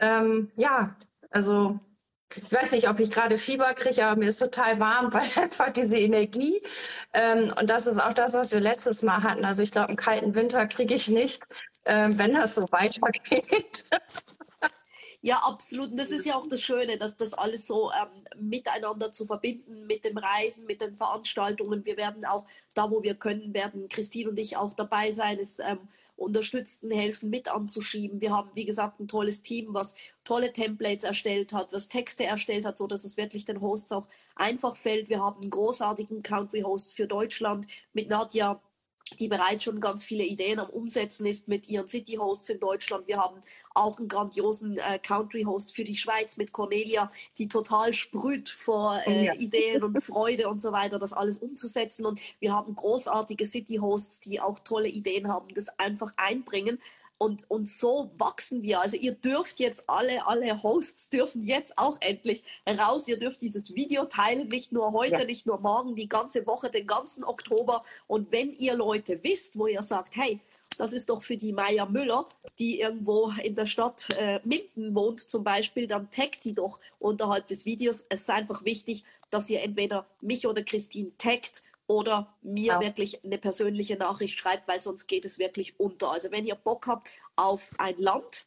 Ähm, 0.00 0.50
ja, 0.56 0.94
also 1.30 1.80
ich 2.36 2.52
weiß 2.52 2.72
nicht, 2.72 2.88
ob 2.88 3.00
ich 3.00 3.10
gerade 3.10 3.38
Fieber 3.38 3.72
kriege, 3.74 4.04
aber 4.04 4.18
mir 4.18 4.28
ist 4.28 4.38
total 4.38 4.78
warm, 4.80 5.12
weil 5.12 5.28
einfach 5.42 5.70
diese 5.70 5.98
Energie. 5.98 6.60
Ähm, 7.12 7.52
und 7.60 7.68
das 7.68 7.86
ist 7.86 7.98
auch 7.98 8.12
das, 8.12 8.34
was 8.34 8.52
wir 8.52 8.60
letztes 8.60 9.02
Mal 9.02 9.22
hatten. 9.22 9.44
Also 9.44 9.62
ich 9.62 9.72
glaube, 9.72 9.88
einen 9.88 9.96
kalten 9.96 10.34
Winter 10.34 10.66
kriege 10.66 10.94
ich 10.94 11.08
nicht, 11.08 11.42
ähm, 11.84 12.18
wenn 12.18 12.34
das 12.34 12.54
so 12.54 12.64
weitergeht. 12.70 13.86
Ja, 15.26 15.36
absolut. 15.38 15.88
Und 15.88 15.96
das 15.98 16.10
ist 16.10 16.26
ja 16.26 16.34
auch 16.34 16.46
das 16.46 16.60
Schöne, 16.60 16.98
dass 16.98 17.16
das 17.16 17.32
alles 17.32 17.66
so 17.66 17.90
ähm, 17.92 18.50
miteinander 18.50 19.10
zu 19.10 19.24
verbinden, 19.24 19.86
mit 19.86 20.04
dem 20.04 20.18
Reisen, 20.18 20.66
mit 20.66 20.82
den 20.82 20.96
Veranstaltungen. 20.98 21.82
Wir 21.86 21.96
werden 21.96 22.26
auch 22.26 22.44
da, 22.74 22.90
wo 22.90 23.02
wir 23.02 23.14
können, 23.14 23.54
werden 23.54 23.88
Christine 23.88 24.28
und 24.28 24.38
ich 24.38 24.58
auch 24.58 24.74
dabei 24.74 25.12
sein. 25.12 25.38
Es 25.38 25.58
ähm, 25.60 25.78
unterstützen, 26.16 26.90
helfen, 26.90 27.30
mit 27.30 27.48
anzuschieben. 27.48 28.20
Wir 28.20 28.32
haben, 28.32 28.50
wie 28.54 28.64
gesagt, 28.64 29.00
ein 29.00 29.08
tolles 29.08 29.42
Team, 29.42 29.74
was 29.74 29.94
tolle 30.24 30.52
Templates 30.52 31.04
erstellt 31.04 31.52
hat, 31.52 31.72
was 31.72 31.88
Texte 31.88 32.24
erstellt 32.24 32.64
hat, 32.64 32.78
so 32.78 32.86
dass 32.86 33.04
es 33.04 33.16
wirklich 33.16 33.44
den 33.44 33.60
Hosts 33.60 33.92
auch 33.92 34.08
einfach 34.36 34.76
fällt. 34.76 35.08
Wir 35.08 35.20
haben 35.20 35.40
einen 35.40 35.50
großartigen 35.50 36.22
Country 36.22 36.60
Host 36.62 36.94
für 36.94 37.06
Deutschland 37.06 37.66
mit 37.92 38.08
Nadja 38.08 38.60
die 39.20 39.28
bereits 39.28 39.64
schon 39.64 39.80
ganz 39.80 40.04
viele 40.04 40.24
Ideen 40.24 40.58
am 40.58 40.70
Umsetzen 40.70 41.26
ist 41.26 41.46
mit 41.48 41.68
ihren 41.68 41.88
City-Hosts 41.88 42.48
in 42.50 42.60
Deutschland. 42.60 43.06
Wir 43.06 43.18
haben 43.18 43.36
auch 43.74 43.98
einen 43.98 44.08
grandiosen 44.08 44.78
äh, 44.78 44.98
Country-Host 44.98 45.74
für 45.74 45.84
die 45.84 45.96
Schweiz 45.96 46.36
mit 46.36 46.52
Cornelia, 46.52 47.10
die 47.38 47.48
total 47.48 47.94
sprüht 47.94 48.48
vor 48.48 49.00
äh, 49.06 49.10
oh 49.10 49.24
ja. 49.24 49.34
Ideen 49.38 49.84
und 49.84 50.02
Freude 50.02 50.48
und 50.48 50.60
so 50.60 50.72
weiter, 50.72 50.98
das 50.98 51.12
alles 51.12 51.38
umzusetzen. 51.38 52.06
Und 52.06 52.20
wir 52.40 52.52
haben 52.52 52.74
großartige 52.74 53.46
City-Hosts, 53.46 54.20
die 54.20 54.40
auch 54.40 54.58
tolle 54.58 54.88
Ideen 54.88 55.28
haben, 55.28 55.48
das 55.54 55.78
einfach 55.78 56.12
einbringen. 56.16 56.78
Und, 57.18 57.48
und 57.50 57.68
so 57.68 58.10
wachsen 58.18 58.62
wir. 58.62 58.80
Also 58.80 58.96
ihr 58.96 59.14
dürft 59.14 59.60
jetzt 59.60 59.88
alle, 59.88 60.26
alle 60.26 60.62
Hosts 60.62 61.10
dürfen 61.10 61.42
jetzt 61.42 61.78
auch 61.78 61.96
endlich 62.00 62.42
raus. 62.68 63.08
Ihr 63.08 63.18
dürft 63.18 63.40
dieses 63.40 63.74
Video 63.74 64.04
teilen, 64.04 64.48
nicht 64.48 64.72
nur 64.72 64.92
heute, 64.92 65.20
ja. 65.20 65.24
nicht 65.24 65.46
nur 65.46 65.60
morgen, 65.60 65.94
die 65.94 66.08
ganze 66.08 66.46
Woche, 66.46 66.70
den 66.70 66.86
ganzen 66.86 67.24
Oktober. 67.24 67.82
Und 68.06 68.32
wenn 68.32 68.52
ihr 68.52 68.74
Leute 68.74 69.22
wisst, 69.22 69.58
wo 69.58 69.66
ihr 69.66 69.82
sagt, 69.82 70.16
hey, 70.16 70.40
das 70.76 70.92
ist 70.92 71.08
doch 71.08 71.22
für 71.22 71.36
die 71.36 71.52
Maya 71.52 71.86
Müller, 71.86 72.26
die 72.58 72.80
irgendwo 72.80 73.32
in 73.42 73.54
der 73.54 73.66
Stadt 73.66 74.08
äh, 74.18 74.40
Minden 74.44 74.94
wohnt 74.94 75.20
zum 75.20 75.44
Beispiel, 75.44 75.86
dann 75.86 76.10
taggt 76.10 76.44
die 76.44 76.54
doch 76.54 76.80
unterhalb 76.98 77.46
des 77.46 77.64
Videos. 77.64 78.04
Es 78.08 78.22
ist 78.22 78.30
einfach 78.30 78.64
wichtig, 78.64 79.04
dass 79.30 79.48
ihr 79.48 79.62
entweder 79.62 80.06
mich 80.20 80.46
oder 80.46 80.62
Christine 80.62 81.12
taggt 81.18 81.62
oder 81.86 82.34
mir 82.42 82.74
ja. 82.74 82.80
wirklich 82.80 83.24
eine 83.24 83.38
persönliche 83.38 83.96
Nachricht 83.96 84.38
schreibt, 84.38 84.68
weil 84.68 84.80
sonst 84.80 85.06
geht 85.06 85.24
es 85.24 85.38
wirklich 85.38 85.78
unter. 85.78 86.10
Also 86.10 86.30
wenn 86.30 86.46
ihr 86.46 86.54
Bock 86.54 86.86
habt 86.86 87.10
auf 87.36 87.70
ein 87.78 87.98
Land, 87.98 88.46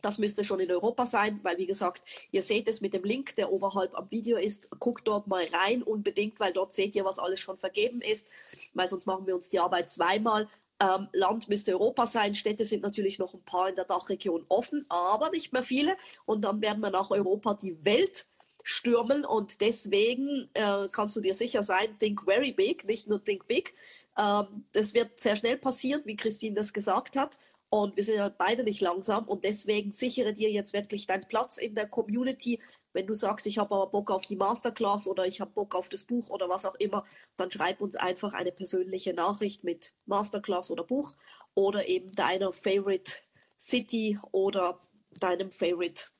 das 0.00 0.18
müsste 0.18 0.44
schon 0.44 0.60
in 0.60 0.70
Europa 0.70 1.06
sein, 1.06 1.40
weil 1.42 1.58
wie 1.58 1.66
gesagt, 1.66 2.02
ihr 2.32 2.42
seht 2.42 2.66
es 2.68 2.80
mit 2.80 2.94
dem 2.94 3.04
Link, 3.04 3.36
der 3.36 3.52
oberhalb 3.52 3.94
am 3.94 4.10
Video 4.10 4.36
ist. 4.36 4.68
Guckt 4.80 5.06
dort 5.06 5.26
mal 5.26 5.46
rein 5.52 5.82
unbedingt, 5.82 6.40
weil 6.40 6.52
dort 6.52 6.72
seht 6.72 6.94
ihr, 6.94 7.04
was 7.04 7.18
alles 7.18 7.40
schon 7.40 7.58
vergeben 7.58 8.00
ist, 8.00 8.26
weil 8.74 8.88
sonst 8.88 9.06
machen 9.06 9.26
wir 9.26 9.34
uns 9.34 9.48
die 9.48 9.60
Arbeit 9.60 9.90
zweimal. 9.90 10.48
Ähm, 10.80 11.08
Land 11.12 11.48
müsste 11.48 11.72
Europa 11.72 12.06
sein. 12.06 12.34
Städte 12.34 12.64
sind 12.64 12.82
natürlich 12.82 13.18
noch 13.18 13.34
ein 13.34 13.44
paar 13.44 13.68
in 13.68 13.76
der 13.76 13.84
Dachregion 13.84 14.44
offen, 14.48 14.84
aber 14.88 15.30
nicht 15.30 15.52
mehr 15.52 15.62
viele. 15.62 15.96
Und 16.24 16.42
dann 16.42 16.60
werden 16.60 16.80
wir 16.80 16.90
nach 16.90 17.10
Europa 17.10 17.54
die 17.54 17.84
Welt 17.84 18.26
stürmen 18.64 19.24
und 19.24 19.60
deswegen 19.60 20.48
äh, 20.54 20.88
kannst 20.90 21.16
du 21.16 21.20
dir 21.20 21.34
sicher 21.34 21.62
sein, 21.62 21.98
think 21.98 22.22
very 22.24 22.52
big, 22.52 22.84
nicht 22.84 23.08
nur 23.08 23.22
think 23.22 23.46
big. 23.46 23.74
Ähm, 24.18 24.64
das 24.72 24.94
wird 24.94 25.18
sehr 25.18 25.36
schnell 25.36 25.58
passieren, 25.58 26.02
wie 26.04 26.16
Christine 26.16 26.54
das 26.54 26.72
gesagt 26.72 27.16
hat. 27.16 27.38
Und 27.74 27.96
wir 27.96 28.04
sind 28.04 28.16
ja 28.16 28.28
beide 28.28 28.64
nicht 28.64 28.82
langsam 28.82 29.26
und 29.26 29.44
deswegen 29.44 29.92
sichere 29.92 30.34
dir 30.34 30.50
jetzt 30.50 30.74
wirklich 30.74 31.06
deinen 31.06 31.26
Platz 31.26 31.56
in 31.56 31.74
der 31.74 31.88
Community. 31.88 32.60
Wenn 32.92 33.06
du 33.06 33.14
sagst, 33.14 33.46
ich 33.46 33.56
habe 33.56 33.74
aber 33.74 33.86
Bock 33.86 34.10
auf 34.10 34.26
die 34.26 34.36
Masterclass 34.36 35.06
oder 35.06 35.24
ich 35.24 35.40
habe 35.40 35.52
Bock 35.52 35.74
auf 35.74 35.88
das 35.88 36.04
Buch 36.04 36.28
oder 36.28 36.50
was 36.50 36.66
auch 36.66 36.74
immer, 36.74 37.02
dann 37.38 37.50
schreib 37.50 37.80
uns 37.80 37.96
einfach 37.96 38.34
eine 38.34 38.52
persönliche 38.52 39.14
Nachricht 39.14 39.64
mit 39.64 39.94
Masterclass 40.04 40.70
oder 40.70 40.84
Buch 40.84 41.14
oder 41.54 41.88
eben 41.88 42.12
deiner 42.12 42.52
Favorite 42.52 43.10
City 43.58 44.18
oder 44.32 44.78
deinem 45.18 45.50
Favorite 45.50 46.10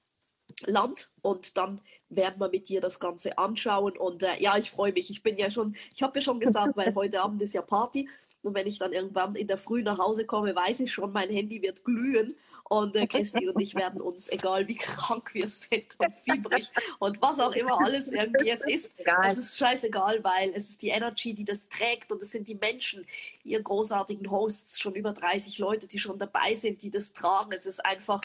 Land 0.66 1.10
und 1.22 1.56
dann 1.56 1.80
werden 2.08 2.40
wir 2.40 2.48
mit 2.48 2.68
dir 2.68 2.80
das 2.80 3.00
Ganze 3.00 3.38
anschauen 3.38 3.96
und 3.96 4.22
äh, 4.22 4.28
ja, 4.38 4.56
ich 4.58 4.70
freue 4.70 4.92
mich. 4.92 5.10
Ich 5.10 5.22
bin 5.22 5.36
ja 5.36 5.50
schon, 5.50 5.74
ich 5.94 6.02
habe 6.02 6.18
ja 6.18 6.22
schon 6.22 6.40
gesagt, 6.40 6.76
weil 6.76 6.94
heute 6.94 7.22
Abend 7.22 7.40
ist 7.42 7.54
ja 7.54 7.62
Party 7.62 8.08
und 8.42 8.54
wenn 8.54 8.66
ich 8.66 8.78
dann 8.78 8.92
irgendwann 8.92 9.34
in 9.34 9.46
der 9.46 9.58
Früh 9.58 9.82
nach 9.82 9.98
Hause 9.98 10.26
komme, 10.26 10.54
weiß 10.54 10.80
ich 10.80 10.92
schon, 10.92 11.12
mein 11.12 11.30
Handy 11.30 11.62
wird 11.62 11.84
glühen 11.84 12.36
und 12.64 12.96
äh, 12.96 13.06
Christine 13.06 13.52
und 13.52 13.60
ich 13.60 13.74
werden 13.74 14.00
uns, 14.00 14.30
egal 14.30 14.66
wie 14.68 14.76
krank 14.76 15.32
wir 15.34 15.48
sind 15.48 15.86
und 15.98 16.14
fiebrig 16.24 16.70
und 16.98 17.20
was 17.20 17.38
auch 17.38 17.52
immer 17.52 17.78
alles 17.80 18.08
irgendwie 18.08 18.46
jetzt 18.46 18.68
ist, 18.68 18.92
es 19.28 19.38
ist 19.38 19.58
scheißegal, 19.58 20.24
weil 20.24 20.52
es 20.54 20.70
ist 20.70 20.82
die 20.82 20.88
Energy, 20.88 21.34
die 21.34 21.44
das 21.44 21.68
trägt 21.68 22.10
und 22.10 22.20
es 22.22 22.30
sind 22.30 22.48
die 22.48 22.54
Menschen, 22.54 23.06
ihr 23.44 23.62
großartigen 23.62 24.30
Hosts, 24.30 24.80
schon 24.80 24.94
über 24.94 25.12
30 25.12 25.58
Leute, 25.58 25.86
die 25.86 25.98
schon 25.98 26.18
dabei 26.18 26.54
sind, 26.54 26.82
die 26.82 26.90
das 26.90 27.12
tragen. 27.12 27.52
Es 27.52 27.66
ist 27.66 27.84
einfach 27.84 28.20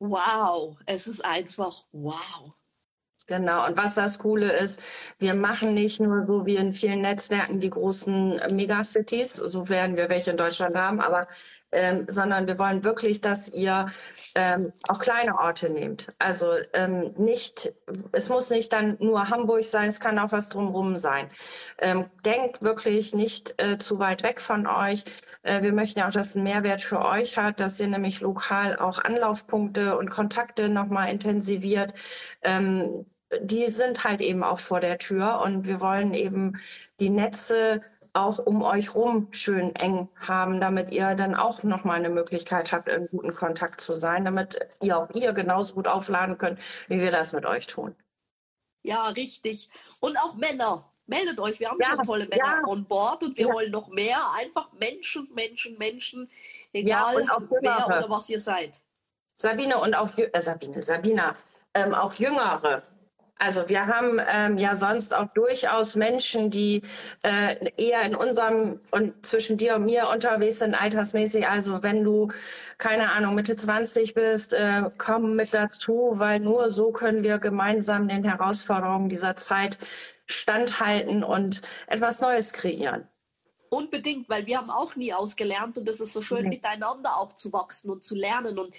wow. 0.00 0.76
Es 0.86 1.06
ist 1.06 1.24
einfach 1.24 1.84
wow. 1.92 2.52
Genau, 3.30 3.64
und 3.64 3.76
was 3.76 3.94
das 3.94 4.18
Coole 4.18 4.50
ist, 4.52 5.14
wir 5.20 5.34
machen 5.34 5.72
nicht 5.72 6.00
nur 6.00 6.26
so 6.26 6.46
wie 6.46 6.56
in 6.56 6.72
vielen 6.72 7.02
Netzwerken 7.02 7.60
die 7.60 7.70
großen 7.70 8.40
Megacities, 8.50 9.36
so 9.36 9.68
werden 9.68 9.96
wir 9.96 10.08
welche 10.08 10.32
in 10.32 10.36
Deutschland 10.36 10.74
haben, 10.74 11.00
aber 11.00 11.28
ähm, 11.72 12.06
sondern 12.08 12.46
wir 12.46 12.58
wollen 12.58 12.84
wirklich, 12.84 13.20
dass 13.20 13.48
ihr 13.52 13.86
ähm, 14.34 14.72
auch 14.88 14.98
kleine 14.98 15.38
Orte 15.38 15.70
nehmt. 15.70 16.08
Also 16.18 16.46
ähm, 16.74 17.12
nicht, 17.16 17.72
es 18.12 18.28
muss 18.28 18.50
nicht 18.50 18.72
dann 18.72 18.96
nur 19.00 19.28
Hamburg 19.28 19.64
sein, 19.64 19.88
es 19.88 20.00
kann 20.00 20.18
auch 20.18 20.32
was 20.32 20.48
drumherum 20.48 20.96
sein. 20.96 21.28
Ähm, 21.78 22.06
denkt 22.24 22.62
wirklich 22.62 23.14
nicht 23.14 23.60
äh, 23.62 23.78
zu 23.78 23.98
weit 23.98 24.22
weg 24.22 24.40
von 24.40 24.66
euch. 24.66 25.04
Äh, 25.42 25.62
wir 25.62 25.72
möchten 25.72 26.00
ja 26.00 26.08
auch, 26.08 26.12
dass 26.12 26.30
es 26.30 26.36
einen 26.36 26.44
Mehrwert 26.44 26.80
für 26.80 27.04
euch 27.04 27.36
hat, 27.36 27.60
dass 27.60 27.80
ihr 27.80 27.88
nämlich 27.88 28.20
lokal 28.20 28.78
auch 28.78 29.02
Anlaufpunkte 29.02 29.96
und 29.96 30.10
Kontakte 30.10 30.68
nochmal 30.68 31.10
intensiviert. 31.10 31.94
Ähm, 32.42 33.06
die 33.40 33.68
sind 33.68 34.04
halt 34.04 34.20
eben 34.20 34.42
auch 34.42 34.58
vor 34.58 34.80
der 34.80 34.98
Tür 34.98 35.40
und 35.44 35.66
wir 35.66 35.80
wollen 35.80 36.14
eben 36.14 36.58
die 36.98 37.10
Netze 37.10 37.80
auch 38.12 38.38
um 38.38 38.62
euch 38.62 38.94
rum 38.94 39.28
schön 39.30 39.74
eng 39.76 40.08
haben, 40.16 40.60
damit 40.60 40.90
ihr 40.92 41.14
dann 41.14 41.34
auch 41.34 41.62
nochmal 41.62 41.98
eine 41.98 42.10
Möglichkeit 42.10 42.72
habt, 42.72 42.88
in 42.88 43.08
guten 43.08 43.32
Kontakt 43.32 43.80
zu 43.80 43.94
sein, 43.94 44.24
damit 44.24 44.58
ihr 44.82 44.98
auch 44.98 45.08
ihr 45.14 45.32
genauso 45.32 45.74
gut 45.74 45.88
aufladen 45.88 46.38
könnt, 46.38 46.58
wie 46.88 47.00
wir 47.00 47.10
das 47.10 47.32
mit 47.32 47.46
euch 47.46 47.66
tun. 47.66 47.94
Ja, 48.82 49.08
richtig. 49.08 49.68
Und 50.00 50.16
auch 50.18 50.34
Männer. 50.34 50.86
Meldet 51.06 51.40
euch, 51.40 51.58
wir 51.58 51.68
haben 51.68 51.78
ja, 51.80 51.88
schon 51.96 52.04
tolle 52.04 52.26
Männer 52.26 52.62
ja. 52.62 52.68
on 52.68 52.84
board 52.84 53.24
und 53.24 53.36
wir 53.36 53.48
ja. 53.48 53.52
wollen 53.52 53.72
noch 53.72 53.88
mehr. 53.88 54.18
Einfach 54.38 54.72
Menschen, 54.74 55.28
Menschen, 55.34 55.76
Menschen, 55.76 56.30
egal 56.72 57.16
wer 57.16 57.86
oder 57.86 58.08
was 58.08 58.28
ihr 58.28 58.38
seid. 58.38 58.80
Sabine 59.34 59.76
und 59.78 59.96
auch 59.96 60.08
äh, 60.16 60.40
Sabine, 60.40 60.82
Sabina, 60.82 61.34
ähm, 61.74 61.94
auch 61.94 62.12
Jüngere, 62.12 62.84
also 63.40 63.68
wir 63.70 63.86
haben 63.86 64.20
ähm, 64.30 64.58
ja 64.58 64.76
sonst 64.76 65.14
auch 65.16 65.32
durchaus 65.32 65.96
Menschen, 65.96 66.50
die 66.50 66.82
äh, 67.22 67.70
eher 67.78 68.02
in 68.02 68.14
unserem 68.14 68.80
und 68.90 69.24
zwischen 69.24 69.56
dir 69.56 69.76
und 69.76 69.86
mir 69.86 70.08
unterwegs 70.12 70.58
sind, 70.58 70.74
altersmäßig. 70.74 71.48
Also 71.48 71.82
wenn 71.82 72.04
du, 72.04 72.28
keine 72.76 73.10
Ahnung, 73.12 73.34
Mitte 73.34 73.56
20 73.56 74.12
bist, 74.12 74.52
äh, 74.52 74.82
komm 74.98 75.36
mit 75.36 75.54
dazu, 75.54 76.12
weil 76.16 76.40
nur 76.40 76.70
so 76.70 76.92
können 76.92 77.24
wir 77.24 77.38
gemeinsam 77.38 78.08
den 78.08 78.24
Herausforderungen 78.24 79.08
dieser 79.08 79.36
Zeit 79.36 79.78
standhalten 80.26 81.24
und 81.24 81.62
etwas 81.86 82.20
Neues 82.20 82.52
kreieren. 82.52 83.08
Unbedingt, 83.70 84.28
weil 84.28 84.46
wir 84.46 84.58
haben 84.58 84.70
auch 84.70 84.96
nie 84.96 85.14
ausgelernt 85.14 85.78
und 85.78 85.88
es 85.88 86.00
ist 86.00 86.12
so 86.12 86.20
schön, 86.20 86.42
mhm. 86.42 86.50
miteinander 86.50 87.16
auch 87.16 87.32
zu 87.34 87.52
wachsen 87.52 87.88
und 87.88 88.04
zu 88.04 88.16
lernen. 88.16 88.58
Und 88.58 88.74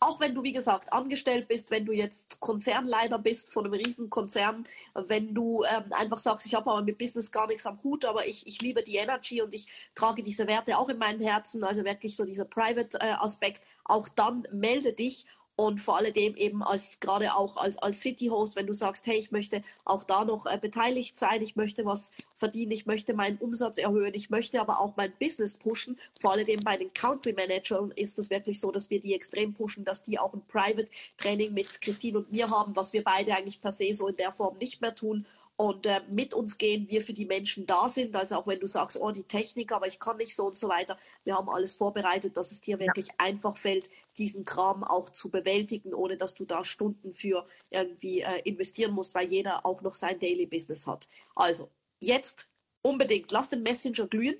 auch 0.00 0.20
wenn 0.20 0.34
du, 0.34 0.42
wie 0.42 0.52
gesagt, 0.52 0.92
angestellt 0.92 1.48
bist, 1.48 1.70
wenn 1.70 1.86
du 1.86 1.92
jetzt 1.92 2.40
Konzernleiter 2.40 3.18
bist 3.18 3.50
von 3.50 3.64
einem 3.64 3.74
Riesenkonzern, 3.74 4.64
wenn 4.94 5.34
du 5.34 5.64
ähm, 5.64 5.92
einfach 5.92 6.18
sagst, 6.18 6.46
ich 6.46 6.54
habe 6.54 6.70
aber 6.70 6.82
mit 6.82 6.98
Business 6.98 7.30
gar 7.30 7.46
nichts 7.46 7.66
am 7.66 7.82
Hut, 7.82 8.04
aber 8.04 8.26
ich, 8.26 8.46
ich 8.46 8.60
liebe 8.60 8.82
die 8.82 8.96
Energy 8.96 9.40
und 9.40 9.54
ich 9.54 9.66
trage 9.94 10.22
diese 10.22 10.46
Werte 10.46 10.76
auch 10.78 10.88
in 10.88 10.98
meinem 10.98 11.20
Herzen, 11.20 11.64
also 11.64 11.84
wirklich 11.84 12.16
so 12.16 12.24
dieser 12.24 12.44
Private-Aspekt, 12.44 13.62
äh, 13.62 13.66
auch 13.84 14.08
dann 14.08 14.46
melde 14.52 14.92
dich 14.92 15.26
und 15.56 15.80
vor 15.80 15.98
allem 15.98 16.14
eben 16.14 16.62
als 16.62 16.98
gerade 17.00 17.34
auch 17.34 17.56
als, 17.56 17.76
als 17.78 18.00
City-Host, 18.00 18.56
wenn 18.56 18.66
du 18.66 18.72
sagst, 18.72 19.06
hey, 19.06 19.16
ich 19.16 19.30
möchte 19.30 19.62
auch 19.84 20.04
da 20.04 20.24
noch 20.24 20.46
äh, 20.46 20.58
beteiligt 20.58 21.18
sein, 21.18 21.42
ich 21.42 21.54
möchte 21.54 21.84
was 21.84 22.10
verdienen, 22.34 22.72
ich 22.72 22.86
möchte 22.86 23.14
meinen 23.14 23.38
Umsatz 23.38 23.78
erhöhen, 23.78 24.14
ich 24.14 24.30
möchte 24.30 24.60
aber 24.60 24.80
auch 24.80 24.96
mein 24.96 25.12
Business 25.20 25.54
pushen. 25.54 25.96
Vor 26.20 26.32
allem 26.32 26.60
bei 26.64 26.76
den 26.76 26.92
Country 26.92 27.32
Managern 27.32 27.92
ist 27.92 28.18
es 28.18 28.30
wirklich 28.30 28.58
so, 28.58 28.70
dass 28.72 28.90
wir 28.90 29.00
die 29.00 29.14
extrem 29.14 29.54
pushen, 29.54 29.84
dass 29.84 30.02
die 30.02 30.18
auch 30.18 30.34
ein 30.34 30.42
Private 30.46 30.86
Training 31.16 31.54
mit 31.54 31.80
Christine 31.80 32.18
und 32.18 32.32
mir 32.32 32.50
haben, 32.50 32.74
was 32.74 32.92
wir 32.92 33.04
beide 33.04 33.34
eigentlich 33.34 33.60
per 33.60 33.72
se 33.72 33.94
so 33.94 34.08
in 34.08 34.16
der 34.16 34.32
Form 34.32 34.56
nicht 34.58 34.80
mehr 34.80 34.94
tun 34.94 35.24
und 35.56 35.86
äh, 35.86 36.00
mit 36.08 36.34
uns 36.34 36.58
gehen 36.58 36.88
wir 36.88 37.02
für 37.02 37.12
die 37.12 37.26
Menschen 37.26 37.64
da 37.64 37.88
sind. 37.88 38.16
Also 38.16 38.36
auch 38.36 38.46
wenn 38.46 38.58
du 38.58 38.66
sagst, 38.66 39.00
oh, 39.00 39.12
die 39.12 39.22
Technik, 39.22 39.70
aber 39.70 39.86
ich 39.86 40.00
kann 40.00 40.16
nicht 40.16 40.34
so 40.34 40.46
und 40.46 40.58
so 40.58 40.68
weiter. 40.68 40.98
Wir 41.22 41.36
haben 41.36 41.48
alles 41.48 41.74
vorbereitet, 41.74 42.36
dass 42.36 42.50
es 42.50 42.60
dir 42.60 42.80
wirklich 42.80 43.08
ja. 43.08 43.14
einfach 43.18 43.56
fällt, 43.56 43.88
diesen 44.18 44.44
Kram 44.44 44.82
auch 44.82 45.10
zu 45.10 45.30
bewältigen, 45.30 45.94
ohne 45.94 46.16
dass 46.16 46.34
du 46.34 46.44
da 46.44 46.64
Stunden 46.64 47.12
für 47.12 47.46
irgendwie 47.70 48.22
äh, 48.22 48.40
investieren 48.42 48.92
musst, 48.92 49.14
weil 49.14 49.28
jeder 49.28 49.64
auch 49.64 49.82
noch 49.82 49.94
sein 49.94 50.18
Daily 50.18 50.46
Business 50.46 50.88
hat. 50.88 51.08
Also 51.36 51.70
jetzt 52.00 52.48
unbedingt, 52.82 53.30
lass 53.30 53.48
den 53.48 53.62
Messenger 53.62 54.06
glühen 54.08 54.36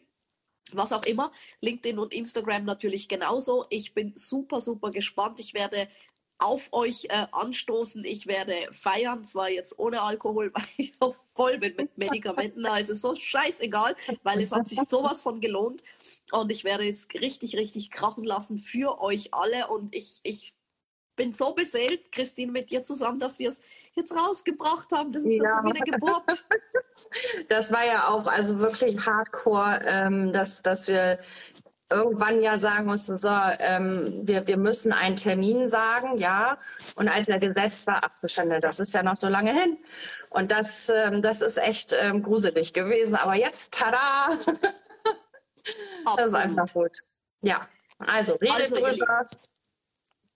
was 0.72 0.92
auch 0.92 1.04
immer. 1.04 1.30
LinkedIn 1.60 1.98
und 1.98 2.14
Instagram 2.14 2.64
natürlich 2.64 3.06
genauso. 3.06 3.66
Ich 3.68 3.94
bin 3.94 4.12
super, 4.16 4.60
super 4.60 4.90
gespannt. 4.90 5.38
Ich 5.38 5.54
werde 5.54 5.88
auf 6.38 6.72
euch 6.72 7.06
äh, 7.10 7.26
anstoßen. 7.32 8.04
Ich 8.04 8.26
werde 8.26 8.54
feiern, 8.70 9.24
zwar 9.24 9.50
jetzt 9.50 9.78
ohne 9.78 10.02
Alkohol, 10.02 10.50
weil 10.54 10.64
ich 10.76 10.94
so 10.96 11.14
voll 11.34 11.58
bin 11.58 11.74
mit 11.76 11.96
Medikamenten. 11.96 12.66
Also 12.66 12.94
so 12.94 13.14
scheißegal, 13.14 13.94
weil 14.22 14.40
es 14.40 14.52
hat 14.52 14.68
sich 14.68 14.80
sowas 14.88 15.22
von 15.22 15.40
gelohnt. 15.40 15.82
Und 16.32 16.50
ich 16.50 16.64
werde 16.64 16.88
es 16.88 17.06
richtig, 17.14 17.56
richtig 17.56 17.90
krachen 17.90 18.24
lassen 18.24 18.58
für 18.58 19.00
euch 19.00 19.32
alle. 19.32 19.68
Und 19.68 19.94
ich, 19.94 20.20
ich 20.22 20.54
bin 21.16 21.32
so 21.32 21.52
beseelt, 21.52 22.10
Christine, 22.12 22.50
mit 22.50 22.70
dir 22.70 22.84
zusammen, 22.84 23.20
dass 23.20 23.38
wir 23.38 23.50
es 23.50 23.60
jetzt 23.94 24.12
rausgebracht 24.14 24.90
haben. 24.92 25.12
Das 25.12 25.24
ist 25.24 25.42
ja. 25.42 25.60
so 25.62 25.68
wie 25.68 25.70
eine 25.70 25.80
Geburt. 25.80 26.46
Das 27.48 27.72
war 27.72 27.84
ja 27.84 28.06
auch 28.08 28.28
also 28.28 28.60
wirklich 28.60 29.04
hardcore, 29.04 29.80
ähm, 29.84 30.32
dass, 30.32 30.62
dass 30.62 30.86
wir 30.86 31.18
irgendwann 31.94 32.42
ja 32.42 32.58
sagen 32.58 32.86
mussten, 32.86 33.18
so, 33.18 33.30
ähm, 33.60 34.20
wir, 34.22 34.46
wir 34.46 34.56
müssen 34.56 34.92
einen 34.92 35.16
Termin 35.16 35.68
sagen, 35.68 36.18
ja. 36.18 36.58
Und 36.96 37.08
als 37.08 37.28
er 37.28 37.38
gesetzt 37.38 37.86
war, 37.86 38.00
ach 38.02 38.18
du 38.20 38.28
Schande, 38.28 38.58
das 38.60 38.80
ist 38.80 38.92
ja 38.94 39.02
noch 39.02 39.16
so 39.16 39.28
lange 39.28 39.52
hin. 39.52 39.78
Und 40.30 40.50
das, 40.50 40.88
ähm, 40.88 41.22
das 41.22 41.40
ist 41.40 41.58
echt 41.58 41.94
ähm, 41.98 42.22
gruselig 42.22 42.72
gewesen. 42.72 43.14
Aber 43.14 43.36
jetzt, 43.36 43.74
tada! 43.74 44.30
das 46.16 46.26
ist 46.26 46.34
einfach 46.34 46.72
gut. 46.72 46.98
Ja, 47.40 47.60
also 47.98 48.34
redet 48.34 48.72
also, 48.72 48.76
drüber. 48.76 49.28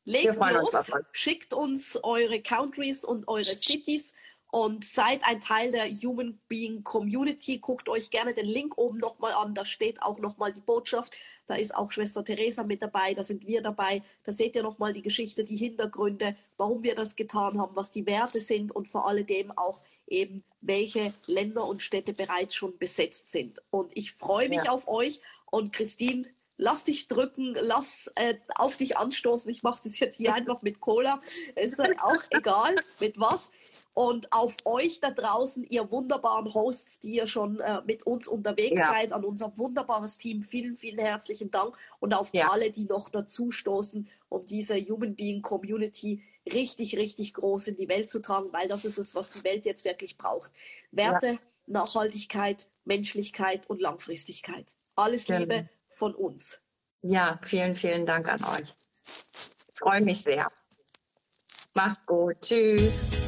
Legt 0.05 0.37
los, 0.37 0.71
schickt 1.13 1.53
uns 1.53 1.99
eure 2.03 2.41
Countries 2.41 3.05
und 3.05 3.29
eure 3.29 3.45
Cities 3.45 4.15
und 4.51 4.85
seid 4.85 5.25
ein 5.25 5.41
Teil 5.41 5.73
der 5.73 5.87
Human 5.89 6.39
Being 6.49 6.83
Community. 6.83 7.59
Guckt 7.59 7.89
euch 7.89 8.11
gerne 8.11 8.33
den 8.33 8.47
Link 8.47 8.79
oben 8.79 8.99
nochmal 8.99 9.33
an. 9.33 9.55
Da 9.55 9.65
steht 9.65 10.03
auch 10.03 10.19
nochmal 10.19 10.53
die 10.53 10.61
Botschaft. 10.61 11.19
Da 11.47 11.55
ist 11.55 11.75
auch 11.75 11.93
Schwester 11.93 12.25
Theresa 12.25 12.63
mit 12.63 12.81
dabei. 12.81 13.13
Da 13.13 13.23
sind 13.23 13.47
wir 13.47 13.61
dabei. 13.61 14.03
Da 14.25 14.33
seht 14.33 14.57
ihr 14.57 14.63
nochmal 14.63 14.95
die 14.95 15.03
Geschichte, 15.03 15.45
die 15.45 15.57
Hintergründe, 15.57 16.35
warum 16.57 16.83
wir 16.83 16.95
das 16.95 17.15
getan 17.15 17.61
haben, 17.61 17.77
was 17.77 17.91
die 17.91 18.07
Werte 18.07 18.41
sind 18.41 18.75
und 18.75 18.89
vor 18.89 19.07
allem 19.07 19.53
auch 19.57 19.83
eben, 20.07 20.43
welche 20.63 21.13
Länder 21.27 21.67
und 21.67 21.83
Städte 21.83 22.15
bereits 22.15 22.55
schon 22.55 22.79
besetzt 22.79 23.31
sind. 23.31 23.59
Und 23.71 23.97
ich 23.97 24.13
freue 24.13 24.49
mich 24.49 24.65
ja. 24.65 24.73
auf 24.73 24.89
euch. 24.89 25.21
Und 25.51 25.73
Christine, 25.75 26.23
lass 26.57 26.85
dich 26.85 27.07
drücken, 27.07 27.55
lass 27.61 28.11
äh, 28.17 28.35
auf 28.55 28.77
dich 28.77 28.97
anstoßen. 28.97 29.51
Ich 29.51 29.63
mache 29.63 29.83
das 29.85 29.99
jetzt 29.99 30.17
hier 30.17 30.35
einfach 30.35 30.63
mit 30.63 30.81
Cola. 30.81 31.21
Es 31.55 31.73
ist 31.73 31.81
auch 31.81 32.23
egal, 32.31 32.77
mit 33.01 33.21
was. 33.21 33.51
Und 33.99 34.33
auf 34.33 34.55
euch 34.65 35.01
da 35.01 35.11
draußen, 35.11 35.65
ihr 35.65 35.91
wunderbaren 35.91 36.55
Hosts, 36.55 37.01
die 37.01 37.17
ihr 37.17 37.27
schon 37.27 37.59
äh, 37.59 37.83
mit 37.85 38.05
uns 38.05 38.29
unterwegs 38.29 38.79
ja. 38.79 38.93
seid, 38.93 39.13
an 39.13 39.25
unser 39.25 39.59
wunderbares 39.59 40.19
Team, 40.19 40.45
vielen, 40.45 40.77
vielen 40.77 41.01
herzlichen 41.01 41.51
Dank. 41.51 41.77
Und 41.99 42.15
auf 42.15 42.33
ja. 42.33 42.49
alle, 42.53 42.71
die 42.71 42.85
noch 42.85 43.09
dazu 43.09 43.51
stoßen, 43.51 44.09
um 44.29 44.47
diese 44.47 44.77
Human 44.77 45.17
Being 45.17 45.43
Community 45.43 46.23
richtig, 46.47 46.97
richtig 46.97 47.35
groß 47.35 47.67
in 47.67 47.77
die 47.77 47.89
Welt 47.89 48.09
zu 48.09 48.23
tragen, 48.23 48.53
weil 48.53 48.69
das 48.69 48.85
ist 48.85 48.99
es, 48.99 49.17
was 49.17 49.33
die 49.33 49.43
Welt 49.43 49.67
jetzt 49.67 49.85
wirklich 49.85 50.17
braucht. 50.17 50.53
Werte, 50.93 51.27
ja. 51.27 51.39
Nachhaltigkeit, 51.67 52.69
Menschlichkeit 52.85 53.69
und 53.69 53.81
Langfristigkeit. 53.81 54.77
Alles 54.95 55.25
genau. 55.25 55.41
Liebe 55.41 55.69
von 55.91 56.15
uns. 56.15 56.61
Ja, 57.03 57.41
vielen, 57.43 57.75
vielen 57.75 58.07
Dank 58.07 58.29
an 58.29 58.45
euch. 58.45 58.75
Ich 59.73 59.81
freue 59.81 60.03
mich 60.03 60.23
sehr. 60.23 60.47
Macht 61.75 62.07
gut. 62.07 62.41
Tschüss. 62.43 63.28